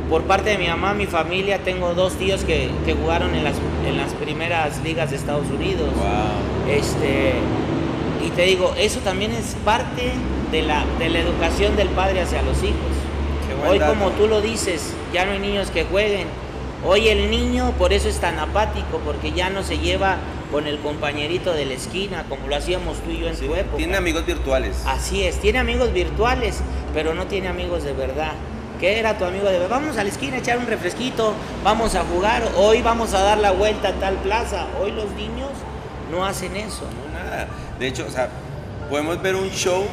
por 0.10 0.24
parte 0.24 0.52
de 0.52 0.58
mi 0.58 0.68
mamá, 0.68 0.94
mi 0.94 1.08
familia, 1.08 1.60
tengo 1.60 1.94
dos 1.94 2.14
tíos 2.14 2.44
que, 2.44 2.70
jugaron 3.02 3.34
en 3.36 3.44
las, 3.44 3.56
en 3.86 3.98
las 3.98 4.14
primeras 4.14 4.82
ligas 4.84 5.10
de 5.10 5.18
Estados 5.18 5.48
Unidos. 5.50 5.90
Este, 6.70 7.34
y 8.26 8.30
te 8.30 8.44
digo, 8.44 8.74
eso 8.78 9.00
también 9.00 9.32
es 9.32 9.56
parte 9.66 10.12
de 10.52 10.62
la, 10.62 10.86
de 11.00 11.10
la 11.10 11.20
educación 11.20 11.76
del 11.76 11.90
padre 11.90 12.22
hacia 12.22 12.42
los 12.44 12.62
hijos. 12.64 12.76
Hoy, 13.68 13.80
como 13.80 14.10
tú 14.12 14.28
lo 14.28 14.42
dices, 14.42 14.94
ya 15.12 15.26
no 15.26 15.32
hay 15.32 15.40
niños 15.40 15.72
que 15.72 15.86
jueguen. 15.86 16.28
Hoy 16.86 17.08
el 17.08 17.32
niño 17.32 17.74
por 17.80 17.94
eso 17.94 18.08
es 18.08 18.20
tan 18.20 18.38
apático, 18.38 19.02
porque 19.04 19.32
ya 19.32 19.50
no 19.50 19.64
se 19.64 19.80
lleva 19.80 20.18
con 20.52 20.68
el 20.68 20.80
compañerito 20.80 21.54
de 21.54 21.66
la 21.66 21.74
esquina, 21.74 22.26
como 22.30 22.48
lo 22.48 22.56
hacíamos 22.56 22.98
tú 23.00 23.12
y 23.12 23.20
yo 23.20 23.28
en 23.28 23.38
su 23.38 23.54
época. 23.56 23.78
Tiene 23.78 23.98
amigos 23.98 24.26
virtuales. 24.26 24.84
Así 24.86 25.24
es, 25.24 25.40
tiene 25.40 25.60
amigos 25.60 25.94
virtuales, 25.94 26.60
pero 26.94 27.14
no 27.14 27.28
tiene 27.28 27.48
amigos 27.48 27.84
de 27.84 27.94
verdad. 27.94 28.34
¿Qué 28.80 29.00
era 29.00 29.18
tu 29.18 29.26
amigo 29.26 29.46
de 29.46 29.60
verdad? 29.60 29.70
Vamos 29.70 29.98
a 29.98 30.04
la 30.04 30.10
esquina 30.10 30.36
a 30.36 30.40
echar 30.40 30.58
un 30.58 30.68
refresquito, 30.68 31.34
vamos 31.64 31.96
a 31.96 32.04
jugar, 32.04 32.44
hoy 32.58 32.82
vamos 32.82 33.14
a 33.14 33.22
dar 33.22 33.38
la 33.38 33.52
vuelta 33.52 33.90
a 33.90 33.94
tal 33.94 34.16
plaza. 34.18 34.68
Hoy 34.82 34.92
los 34.92 35.10
niños 35.12 35.50
no 36.12 36.26
hacen 36.26 36.56
eso. 36.56 36.84
No, 36.84 37.20
nada. 37.20 37.48
De 37.80 37.88
hecho, 37.88 38.06
o 38.08 38.12
sea, 38.12 38.30
podemos 38.90 39.22
ver 39.22 39.36
un 39.36 39.50
show 39.50 39.86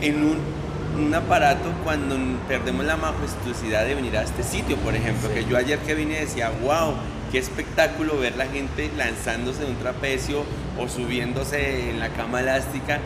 en 0.00 0.24
un, 0.24 1.14
aparato 1.14 1.70
cuando 1.84 2.16
perdemos 2.46 2.84
la 2.84 2.96
majestuosidad 2.96 3.86
de 3.86 3.94
venir 3.94 4.16
a 4.16 4.22
este 4.22 4.42
sitio, 4.42 4.76
por 4.76 4.94
ejemplo, 4.94 5.32
que 5.32 5.44
yo 5.44 5.56
ayer 5.56 5.78
que 5.78 5.94
vine 5.94 6.20
decía, 6.20 6.50
wow, 6.62 6.94
qué 7.32 7.38
espectáculo 7.38 8.18
ver 8.18 8.36
la 8.36 8.46
gente 8.46 8.90
lanzándose 8.96 9.64
de 9.64 9.70
un 9.70 9.76
trapecio 9.76 10.44
o 10.78 10.86
subiéndose 10.86 11.88
en 11.88 11.98
la 11.98 12.10
cama 12.10 12.40
elástica. 12.40 13.00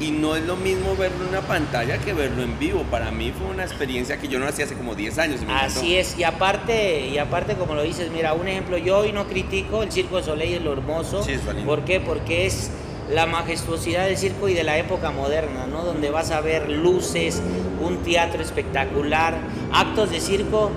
Y 0.00 0.10
no 0.12 0.34
es 0.34 0.44
lo 0.44 0.56
mismo 0.56 0.96
verlo 0.96 1.24
en 1.24 1.28
una 1.28 1.42
pantalla 1.42 1.98
que 1.98 2.14
verlo 2.14 2.42
en 2.42 2.58
vivo. 2.58 2.84
Para 2.90 3.10
mí 3.10 3.32
fue 3.36 3.48
una 3.48 3.64
experiencia 3.64 4.16
que 4.16 4.28
yo 4.28 4.38
no 4.38 4.46
hacía 4.46 4.64
hace 4.64 4.74
como 4.74 4.94
10 4.94 5.18
años. 5.18 5.40
Así 5.48 5.96
es, 5.96 6.18
y 6.18 6.24
aparte, 6.24 7.06
y 7.06 7.18
aparte 7.18 7.54
como 7.54 7.74
lo 7.74 7.82
dices, 7.82 8.10
mira, 8.10 8.32
un 8.32 8.48
ejemplo, 8.48 8.78
yo 8.78 8.98
hoy 8.98 9.12
no 9.12 9.28
critico 9.28 9.82
el 9.82 9.92
Circo 9.92 10.16
de 10.16 10.24
Soleil, 10.24 10.54
es 10.54 10.62
lo 10.62 10.72
hermoso. 10.72 11.22
Sí, 11.22 11.34
¿Por 11.66 11.84
qué? 11.84 12.00
Porque 12.00 12.46
es 12.46 12.70
la 13.10 13.26
majestuosidad 13.26 14.06
del 14.06 14.16
circo 14.16 14.48
y 14.48 14.54
de 14.54 14.64
la 14.64 14.78
época 14.78 15.10
moderna, 15.10 15.66
¿no? 15.66 15.84
Donde 15.84 16.10
vas 16.10 16.30
a 16.30 16.40
ver 16.40 16.70
luces, 16.70 17.42
un 17.80 17.98
teatro 17.98 18.40
espectacular, 18.40 19.36
actos 19.72 20.10
de 20.10 20.20
circo 20.20 20.70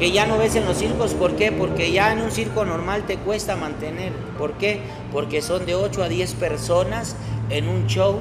que 0.00 0.12
ya 0.12 0.26
no 0.26 0.38
ves 0.38 0.56
en 0.56 0.64
los 0.64 0.78
circos. 0.78 1.12
¿Por 1.12 1.36
qué? 1.36 1.52
Porque 1.52 1.92
ya 1.92 2.12
en 2.12 2.22
un 2.22 2.30
circo 2.30 2.64
normal 2.64 3.04
te 3.06 3.18
cuesta 3.18 3.54
mantener. 3.54 4.12
¿Por 4.38 4.54
qué? 4.54 4.80
Porque 5.12 5.42
son 5.42 5.66
de 5.66 5.74
8 5.74 6.02
a 6.02 6.08
10 6.08 6.34
personas 6.34 7.16
en 7.50 7.68
un 7.68 7.86
show 7.86 8.18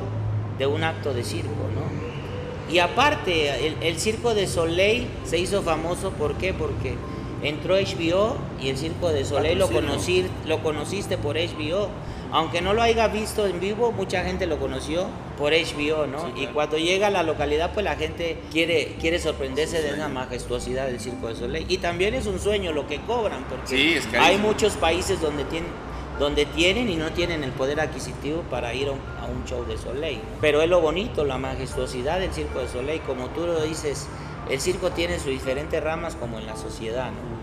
de 0.59 0.67
un 0.67 0.83
acto 0.83 1.13
de 1.13 1.23
circo, 1.23 1.49
¿no? 1.73 2.69
Y 2.71 2.79
aparte, 2.79 3.73
el, 3.81 3.97
circo 3.97 4.35
de 4.35 4.45
Soleil 4.45 5.07
se 5.23 5.39
hizo 5.39 5.63
famoso, 5.63 6.11
¿por 6.11 6.35
qué? 6.35 6.53
Porque 6.53 6.95
entró 7.41 7.75
HBO 7.75 8.35
y 8.61 8.67
el 8.67 8.77
circo 8.77 9.09
de 9.09 9.23
Soleil 9.23 9.57
lo, 9.57 9.69
conocí, 9.69 10.25
lo 10.45 10.61
conociste 10.61 11.17
por 11.17 11.37
HBO 11.37 11.87
aunque 12.31 12.61
no 12.61 12.73
lo 12.73 12.81
haya 12.81 13.07
visto 13.07 13.47
en 13.47 13.59
vivo, 13.59 13.91
mucha 13.91 14.23
gente 14.23 14.45
lo 14.45 14.59
conoció 14.59 15.07
por 15.37 15.53
HBO, 15.53 16.05
¿no? 16.05 16.31
Y 16.35 16.47
cuando 16.47 16.77
llega 16.77 17.07
a 17.07 17.09
la 17.09 17.23
localidad, 17.23 17.73
pues 17.73 17.83
la 17.83 17.95
gente 17.95 18.37
quiere, 18.51 18.95
quiere 18.99 19.19
sorprenderse 19.19 19.81
de 19.81 19.97
la 19.97 20.09
majestuosidad 20.09 20.87
del 20.87 20.99
Circo 20.99 21.29
de 21.29 21.35
Soleil. 21.35 21.65
Y 21.69 21.77
también 21.77 22.13
es 22.13 22.27
un 22.27 22.39
sueño 22.39 22.71
lo 22.71 22.87
que 22.87 22.99
cobran, 23.01 23.45
porque 23.45 24.01
hay 24.19 24.37
muchos 24.37 24.73
países 24.73 25.21
donde 25.21 25.45
tienen, 25.45 25.71
donde 26.19 26.45
tienen 26.45 26.89
y 26.89 26.97
no 26.97 27.11
tienen 27.11 27.43
el 27.43 27.51
poder 27.51 27.79
adquisitivo 27.79 28.43
para 28.49 28.73
ir 28.73 28.89
a 28.89 28.91
un, 28.91 28.99
show 29.47 29.65
de 29.65 29.77
Soleil. 29.77 30.19
Pero 30.41 30.61
es 30.61 30.69
lo 30.69 30.81
bonito, 30.81 31.23
la 31.23 31.37
majestuosidad 31.37 32.19
del 32.19 32.33
Circo 32.33 32.59
de 32.59 32.67
Soleil, 32.67 33.01
como 33.01 33.27
tú 33.29 33.47
lo 33.47 33.61
dices, 33.61 34.07
el 34.49 34.60
circo 34.60 34.91
tiene 34.91 35.17
sus 35.17 35.28
diferentes 35.28 35.84
ramas 35.84 36.15
como 36.15 36.39
en 36.39 36.45
la 36.45 36.56
sociedad, 36.56 37.12
¿no? 37.12 37.39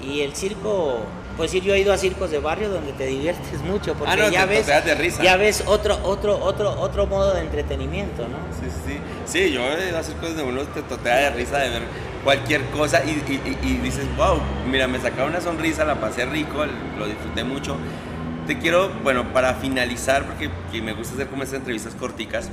Y 0.00 0.20
el 0.20 0.34
circo, 0.34 1.00
pues 1.36 1.50
sí, 1.50 1.60
yo 1.60 1.74
he 1.74 1.80
ido 1.80 1.92
a 1.92 1.98
circos 1.98 2.30
de 2.30 2.38
barrio 2.38 2.70
donde 2.70 2.92
te 2.92 3.06
diviertes 3.06 3.60
mucho, 3.64 3.94
porque 3.94 4.12
ah, 4.12 4.30
ya, 4.30 4.46
ves, 4.46 4.66
risa. 4.98 5.22
ya 5.22 5.36
ves 5.36 5.64
otro, 5.66 5.98
otro, 6.04 6.38
otro, 6.42 6.80
otro 6.80 7.06
modo 7.06 7.34
de 7.34 7.40
entretenimiento, 7.40 8.22
¿no? 8.28 8.38
Sí, 8.60 8.70
sí, 8.86 8.98
sí. 9.26 9.52
yo 9.52 9.62
he 9.62 9.88
ido 9.88 9.98
a 9.98 10.02
circos 10.02 10.36
de 10.36 10.42
uno 10.42 10.62
te 10.62 10.82
totea 10.82 11.16
de 11.16 11.30
risa 11.30 11.58
de 11.58 11.70
ver 11.70 11.82
cualquier 12.24 12.64
cosa 12.66 13.02
y, 13.04 13.14
dices, 13.78 14.04
wow, 14.16 14.40
mira, 14.70 14.86
me 14.86 15.00
sacaba 15.00 15.28
una 15.28 15.40
sonrisa, 15.40 15.84
la 15.84 16.00
pasé 16.00 16.26
rico, 16.26 16.64
lo 16.98 17.06
disfruté 17.06 17.44
mucho. 17.44 17.76
Te 18.46 18.58
quiero, 18.58 18.90
bueno, 19.02 19.32
para 19.32 19.54
finalizar, 19.54 20.24
porque 20.24 20.50
me 20.80 20.94
gusta 20.94 21.14
hacer 21.14 21.28
como 21.28 21.42
estas 21.42 21.58
entrevistas 21.58 21.94
corticas, 21.94 22.50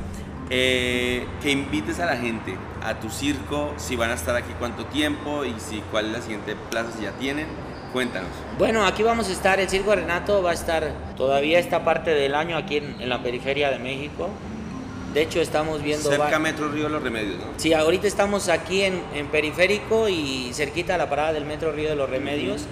eh, 0.49 1.25
que 1.41 1.51
invites 1.51 1.99
a 1.99 2.05
la 2.05 2.17
gente 2.17 2.55
a 2.83 2.99
tu 2.99 3.09
circo, 3.09 3.73
si 3.77 3.95
van 3.95 4.11
a 4.11 4.13
estar 4.13 4.35
aquí 4.35 4.53
cuánto 4.59 4.85
tiempo 4.85 5.43
y 5.43 5.55
si 5.59 5.81
cuál 5.91 6.07
es 6.07 6.11
la 6.11 6.21
siguiente 6.21 6.55
plaza 6.69 6.91
si 6.97 7.03
ya 7.03 7.11
tienen. 7.13 7.47
Cuéntanos. 7.93 8.29
Bueno, 8.57 8.85
aquí 8.85 9.03
vamos 9.03 9.29
a 9.29 9.31
estar, 9.31 9.57
el 9.61 9.69
Circo 9.69 9.95
Renato 9.95 10.43
va 10.43 10.51
a 10.51 10.53
estar 10.53 10.91
todavía 11.15 11.59
esta 11.59 11.85
parte 11.85 12.11
del 12.11 12.35
año 12.35 12.57
aquí 12.57 12.77
en, 12.77 13.07
la 13.07 13.23
periferia 13.23 13.71
de 13.71 13.79
México. 13.79 14.29
De 15.13 15.21
hecho, 15.21 15.39
estamos 15.39 15.81
viendo... 15.81 16.09
Cerca 16.09 16.37
Metro 16.37 16.69
Río 16.69 16.83
de 16.83 16.89
los 16.89 17.01
Remedios, 17.01 17.37
¿no? 17.37 17.45
Sí, 17.55 17.73
ahorita 17.73 18.05
estamos 18.05 18.49
aquí 18.49 18.81
en, 18.81 19.01
en 19.13 19.27
Periférico 19.27 20.09
y 20.09 20.51
cerquita 20.53 20.95
a 20.95 20.97
la 20.97 21.09
parada 21.09 21.31
del 21.31 21.45
Metro 21.45 21.71
Río 21.71 21.87
de 21.87 21.95
los 21.95 22.09
Remedios. 22.09 22.65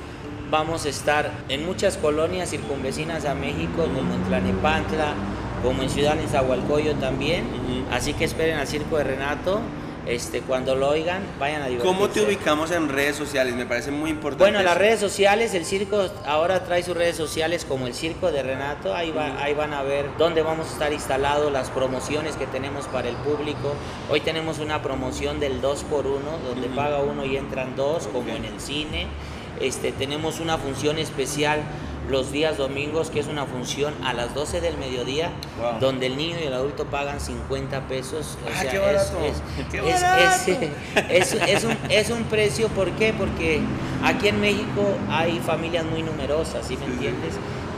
Vamos 0.51 0.86
a 0.86 0.89
estar 0.89 1.31
en 1.47 1.65
muchas 1.65 1.95
colonias 1.95 2.49
circunvecinas 2.49 3.23
a 3.23 3.33
México, 3.33 3.86
como 3.86 4.13
en 4.13 4.23
Tlanepantla, 4.25 5.13
como 5.63 5.82
en 5.82 5.89
Ciudad 5.89 6.15
Nezahualcóyotl 6.15 6.99
también. 6.99 7.45
Ujú. 7.45 7.86
Así 7.95 8.13
que 8.13 8.26
esperen 8.26 8.58
al 8.58 8.67
Circo 8.67 8.97
de 8.97 9.04
Renato. 9.06 9.62
Este, 10.06 10.41
cuando 10.41 10.76
lo 10.76 10.89
oigan, 10.89 11.23
vayan 11.39 11.62
a 11.62 11.67
divertirse. 11.67 11.88
¿Cómo 11.97 12.10
te 12.10 12.21
ubicamos 12.21 12.71
en 12.71 12.89
redes 12.89 13.15
sociales? 13.15 13.56
Me 13.56 13.65
parece 13.65 13.89
muy 13.89 14.10
importante. 14.10 14.43
Bueno, 14.43 14.62
las 14.62 14.73
eso. 14.73 14.80
redes 14.80 14.99
sociales, 14.99 15.54
el 15.54 15.63
circo 15.63 16.06
ahora 16.26 16.65
trae 16.65 16.84
sus 16.84 16.93
redes 16.97 17.15
sociales 17.15 17.63
como 17.63 17.88
el 17.88 17.93
Circo 17.93 18.30
de 18.30 18.43
Renato, 18.43 18.93
ahí, 18.93 19.12
va- 19.12 19.41
ahí 19.41 19.54
van 19.54 19.73
a 19.73 19.82
ver 19.82 20.08
dónde 20.17 20.41
vamos 20.41 20.67
a 20.67 20.73
estar 20.73 20.91
instalados, 20.91 21.49
las 21.54 21.69
promociones 21.69 22.36
que 22.36 22.45
tenemos 22.47 22.86
para 22.88 23.08
el 23.08 23.15
público. 23.15 23.76
Hoy 24.10 24.19
tenemos 24.19 24.60
una 24.60 24.82
promoción 24.82 25.39
del 25.39 25.62
2 25.62 25.86
por 25.86 26.06
1 26.06 26.38
donde 26.49 26.67
Ujú. 26.67 26.76
paga 26.76 26.99
uno 26.99 27.23
y 27.23 27.38
entran 27.38 27.78
dos, 27.78 28.08
como 28.08 28.30
Ok. 28.30 28.36
en 28.39 28.43
el 28.43 28.60
cine. 28.60 29.08
Este, 29.62 29.93
tenemos 29.93 30.41
una 30.41 30.58
función 30.58 30.97
especial 30.97 31.62
los 32.09 32.31
días 32.31 32.57
domingos, 32.57 33.09
que 33.09 33.19
es 33.19 33.27
una 33.27 33.45
función 33.45 33.93
a 34.03 34.13
las 34.13 34.33
12 34.35 34.59
del 34.61 34.77
mediodía, 34.77 35.31
Wow. 35.59 35.79
donde 35.79 36.07
el 36.07 36.17
niño 36.17 36.35
y 36.41 36.43
el 36.47 36.53
adulto 36.53 36.85
pagan 36.85 37.19
50 37.19 37.87
pesos. 37.87 38.37
O 38.45 38.49
Ah, 38.49 38.61
sea, 38.61 38.71
qué 38.71 38.77
es- 38.77 38.83
barato. 38.83 39.19
es- 39.25 39.65
Qué 39.71 39.77
es- 39.77 40.01
barato. 40.01 40.51
es, 41.09 41.33
es, 41.33 41.49
es 41.49 41.63
un, 41.63 41.77
es 41.89 42.09
un 42.09 42.23
precio, 42.25 42.67
¿por 42.69 42.91
qué? 42.91 43.13
Porque 43.13 43.61
aquí 44.03 44.27
en 44.27 44.41
México 44.41 44.85
hay 45.09 45.39
familias 45.39 45.85
muy 45.85 46.03
numerosas, 46.03 46.67
¿sí 46.67 46.77
me 46.77 46.85
sí. 46.87 46.91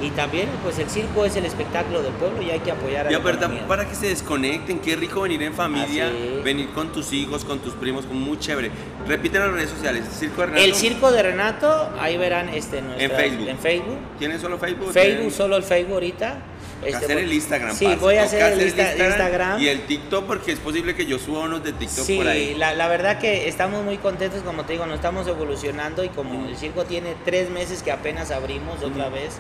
Y 0.02 0.10
también, 0.10 0.50
pues 0.62 0.78
el 0.78 0.90
circo 0.90 1.24
es 1.24 1.36
el 1.38 1.46
espectáculo 1.46 2.02
del 2.02 2.12
pueblo 2.14 2.42
y 2.42 2.50
hay 2.52 2.60
que 2.60 2.72
apoyar 2.72 3.08
a 3.08 3.12
Ya, 3.12 3.18
la 3.18 3.24
pero 3.24 3.38
economía. 3.38 3.66
para 3.68 3.88
que 3.88 3.96
se 3.96 4.08
desconecten, 4.08 4.80
qué 4.80 4.96
rico 4.98 5.22
venir 5.22 5.42
en 5.44 5.54
familia, 5.54 6.12
venir 6.44 6.70
con 6.72 6.92
tus 6.92 7.14
hijos, 7.14 7.46
con 7.46 7.60
tus 7.60 7.74
primos, 7.76 8.06
muy 8.06 8.38
chévere. 8.38 8.72
Repiten 9.08 9.42
las 9.42 9.52
redes 9.54 9.70
sociales, 9.70 10.04
Circo 10.20 10.42
de 10.42 10.48
Renato. 10.48 10.64
El 10.66 10.76
circo 10.76 11.12
de 11.12 11.24
Renato, 11.24 11.90
ahí 12.00 12.18
verán 12.18 12.50
este 12.50 12.82
nuestra- 12.82 13.06
En 13.06 13.12
Facebook. 13.12 13.48
En 13.48 13.58
Facebook. 13.58 13.98
¿Tienen 14.20 14.40
solo 14.42 14.58
Facebook? 14.60 14.92
Facebook, 14.92 15.14
¿Tienen- 15.16 15.32
solo 15.32 15.56
el 15.56 15.64
Facebook 15.64 15.94
ahorita. 15.94 16.38
Este, 16.84 16.98
hacer 17.06 17.18
el 17.20 17.32
Instagram. 17.34 17.74
Sí, 17.76 17.86
parce. 17.86 18.00
voy 18.02 18.16
a 18.18 18.24
hacer 18.24 18.52
el 18.54 18.62
Insta- 18.62 18.92
Instagram. 19.08 19.62
Y 19.62 19.70
el 19.70 19.86
TikTok 19.88 20.26
porque 20.26 20.52
es 20.52 20.60
posible 20.60 20.94
que 20.94 21.06
yo 21.06 21.18
suba 21.18 21.40
unos 21.46 21.64
de 21.64 21.72
TikTok 21.72 22.06
Sí, 22.06 22.18
por 22.18 22.28
ahí. 22.28 22.54
la, 22.56 22.74
la 22.74 22.88
verdad 22.90 23.18
que 23.18 23.48
estamos 23.48 23.84
muy 23.84 23.98
contentos, 23.98 24.42
como 24.44 24.66
te 24.66 24.74
digo, 24.74 24.86
nos 24.86 24.96
estamos 24.98 25.26
evolucionando 25.28 26.04
y 26.04 26.10
como 26.10 26.48
el 26.48 26.58
circo 26.58 26.84
tiene 26.84 27.16
tres 27.24 27.50
meses 27.50 27.82
que 27.82 27.92
apenas 27.92 28.30
abrimos 28.30 28.84
otra 28.84 29.10
vez, 29.10 29.38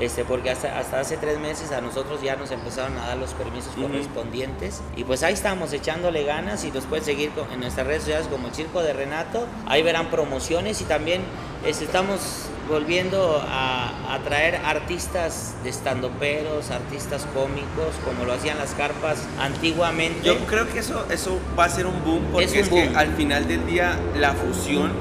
este, 0.00 0.24
porque 0.24 0.50
hasta, 0.50 0.78
hasta 0.78 1.00
hace 1.00 1.16
tres 1.16 1.38
meses 1.38 1.70
a 1.72 1.80
nosotros 1.80 2.20
ya 2.22 2.36
nos 2.36 2.50
empezaron 2.50 2.96
a 2.98 3.06
dar 3.08 3.16
los 3.16 3.30
permisos 3.34 3.76
Ujú. 3.76 3.86
correspondientes 3.88 4.80
y 4.96 5.04
pues 5.04 5.22
ahí 5.22 5.34
estamos 5.34 5.72
echándole 5.72 6.24
ganas 6.24 6.64
y 6.64 6.70
nos 6.70 6.84
pueden 6.84 7.04
seguir 7.04 7.30
con- 7.30 7.50
en 7.52 7.60
nuestras 7.60 7.86
redes 7.86 8.02
sociales 8.02 8.26
como 8.28 8.48
el 8.48 8.54
Circo 8.54 8.82
de 8.82 8.92
Renato, 8.92 9.46
ahí 9.66 9.82
verán 9.82 10.08
promociones 10.10 10.80
y 10.80 10.84
también 10.84 11.22
este, 11.64 11.84
estamos 11.84 12.20
volviendo 12.68 13.42
a, 13.46 14.14
a 14.14 14.18
traer 14.20 14.56
artistas 14.64 15.54
de 15.64 15.70
estandoperos, 15.70 16.70
artistas 16.70 17.26
cómicos, 17.34 17.94
como 18.04 18.24
lo 18.24 18.32
hacían 18.32 18.58
las 18.58 18.70
carpas 18.72 19.18
antiguamente. 19.38 20.20
Yo 20.22 20.38
creo 20.46 20.66
que 20.68 20.78
eso, 20.78 21.04
eso 21.10 21.38
va 21.58 21.64
a 21.66 21.68
ser 21.68 21.86
un 21.86 22.02
boom 22.04 22.24
porque 22.32 22.44
Es 22.46 22.54
es, 22.54 22.68
un 22.68 22.74
que 22.78 22.84
boom. 22.86 22.96
al 22.96 23.12
final 23.14 23.46
del 23.48 23.66
día 23.66 23.98
la 24.16 24.32
fusión 24.32 24.92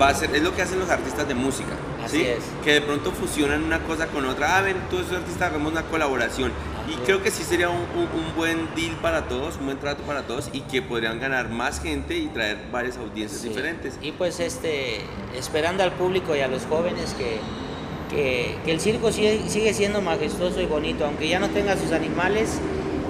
va 0.00 0.08
a 0.08 0.14
ser, 0.14 0.34
es 0.34 0.42
lo 0.42 0.54
que 0.54 0.62
hacen 0.62 0.78
los 0.78 0.90
artistas 0.90 1.26
de 1.26 1.34
música. 1.34 1.70
Así 2.04 2.18
¿sí? 2.18 2.26
es. 2.26 2.38
Que 2.64 2.74
de 2.74 2.80
pronto 2.82 3.10
fusionan 3.12 3.64
una 3.64 3.80
cosa 3.80 4.06
con 4.08 4.24
otra. 4.26 4.58
Ah, 4.58 4.62
ven, 4.62 4.76
tú 4.90 4.98
eres 4.98 5.10
artista, 5.12 5.46
hagamos 5.46 5.72
una 5.72 5.82
colaboración. 5.82 6.52
Así 6.84 6.92
y 6.92 6.94
es. 6.94 7.00
creo 7.04 7.22
que 7.22 7.30
sí 7.30 7.42
sería 7.42 7.68
un, 7.70 7.78
un- 7.80 8.08
un 8.24 8.36
buen 8.36 8.68
deal 8.76 8.92
para 9.02 9.26
todos, 9.28 9.56
un 9.56 9.66
buen 9.66 9.78
trato 9.78 10.02
para 10.04 10.22
todos 10.22 10.50
y 10.52 10.60
que 10.60 10.82
podrían 10.82 11.18
ganar 11.18 11.48
más 11.48 11.80
gente 11.80 12.16
y 12.16 12.26
traer 12.26 12.58
varias 12.70 12.96
audiencias 12.98 13.40
Sí. 13.40 13.48
diferentes. 13.48 13.98
Y 14.02 14.12
pues 14.12 14.38
este, 14.40 15.00
esperando 15.36 15.82
al 15.82 15.92
público 15.92 16.36
y 16.36 16.40
a 16.40 16.48
los 16.48 16.64
jóvenes 16.66 17.14
que, 17.18 17.38
que, 18.14 18.56
que 18.64 18.70
el 18.72 18.80
circo 18.80 19.10
sigue, 19.10 19.48
sigue 19.48 19.74
siendo 19.74 20.00
majestuoso 20.02 20.60
y 20.60 20.66
bonito, 20.66 21.04
aunque 21.06 21.26
ya 21.28 21.38
no 21.40 21.48
tenga 21.50 21.76
sus 21.76 21.90
animales, 21.92 22.58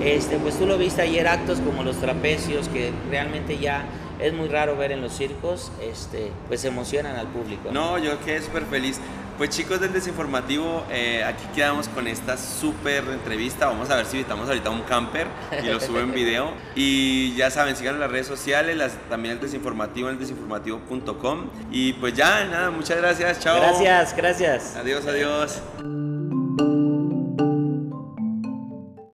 este, 0.03 0.37
pues 0.38 0.59
tú 0.59 0.66
lo 0.66 0.79
viste 0.79 1.03
ayer 1.03 1.27
actos 1.29 1.59
como 1.61 1.83
los 1.83 1.96
trapecios, 1.96 2.68
que 2.68 2.92
realmente 3.11 3.59
ya 3.59 3.85
es 4.18 4.33
muy 4.33 4.48
raro 4.48 4.76
ver 4.76 4.92
en 4.92 5.00
los 5.00 5.12
circos, 5.12 5.70
este, 5.81 6.33
pues 6.48 6.64
emocionan 6.64 7.16
al 7.16 7.26
público. 7.29 7.70
No, 7.72 7.98
yo 7.98 8.18
quedé 8.24 8.42
súper 8.42 8.64
feliz. 8.64 9.00
Pues 9.37 9.50
chicos 9.50 9.81
del 9.81 9.92
Desinformativo, 9.92 10.85
eh, 10.90 11.22
aquí 11.22 11.44
quedamos 11.55 11.88
con 11.88 12.07
esta 12.07 12.38
súper 12.38 13.05
entrevista. 13.05 13.66
Vamos 13.66 13.90
a 13.90 13.96
ver 13.96 14.07
si 14.07 14.16
invitamos 14.16 14.48
ahorita 14.48 14.70
a 14.70 14.72
un 14.72 14.81
camper 14.83 15.26
y 15.62 15.66
lo 15.66 15.79
subo 15.79 16.00
en 16.00 16.12
video. 16.12 16.52
Y 16.74 17.35
ya 17.37 17.50
saben, 17.50 17.76
sigan 17.76 17.98
las 18.00 18.11
redes 18.11 18.26
sociales, 18.26 18.76
las, 18.76 18.92
también 19.09 19.35
el 19.35 19.40
Desinformativo 19.40 20.09
en 20.09 20.14
el 20.14 20.20
desinformativo.com. 20.20 21.46
Y 21.70 21.94
pues 21.94 22.14
ya, 22.14 22.44
nada, 22.44 22.70
muchas 22.70 22.98
gracias, 22.98 23.40
chao. 23.40 23.59
Gracias, 23.59 24.16
gracias. 24.16 24.76
Adiós, 24.76 25.07
adiós. 25.07 25.61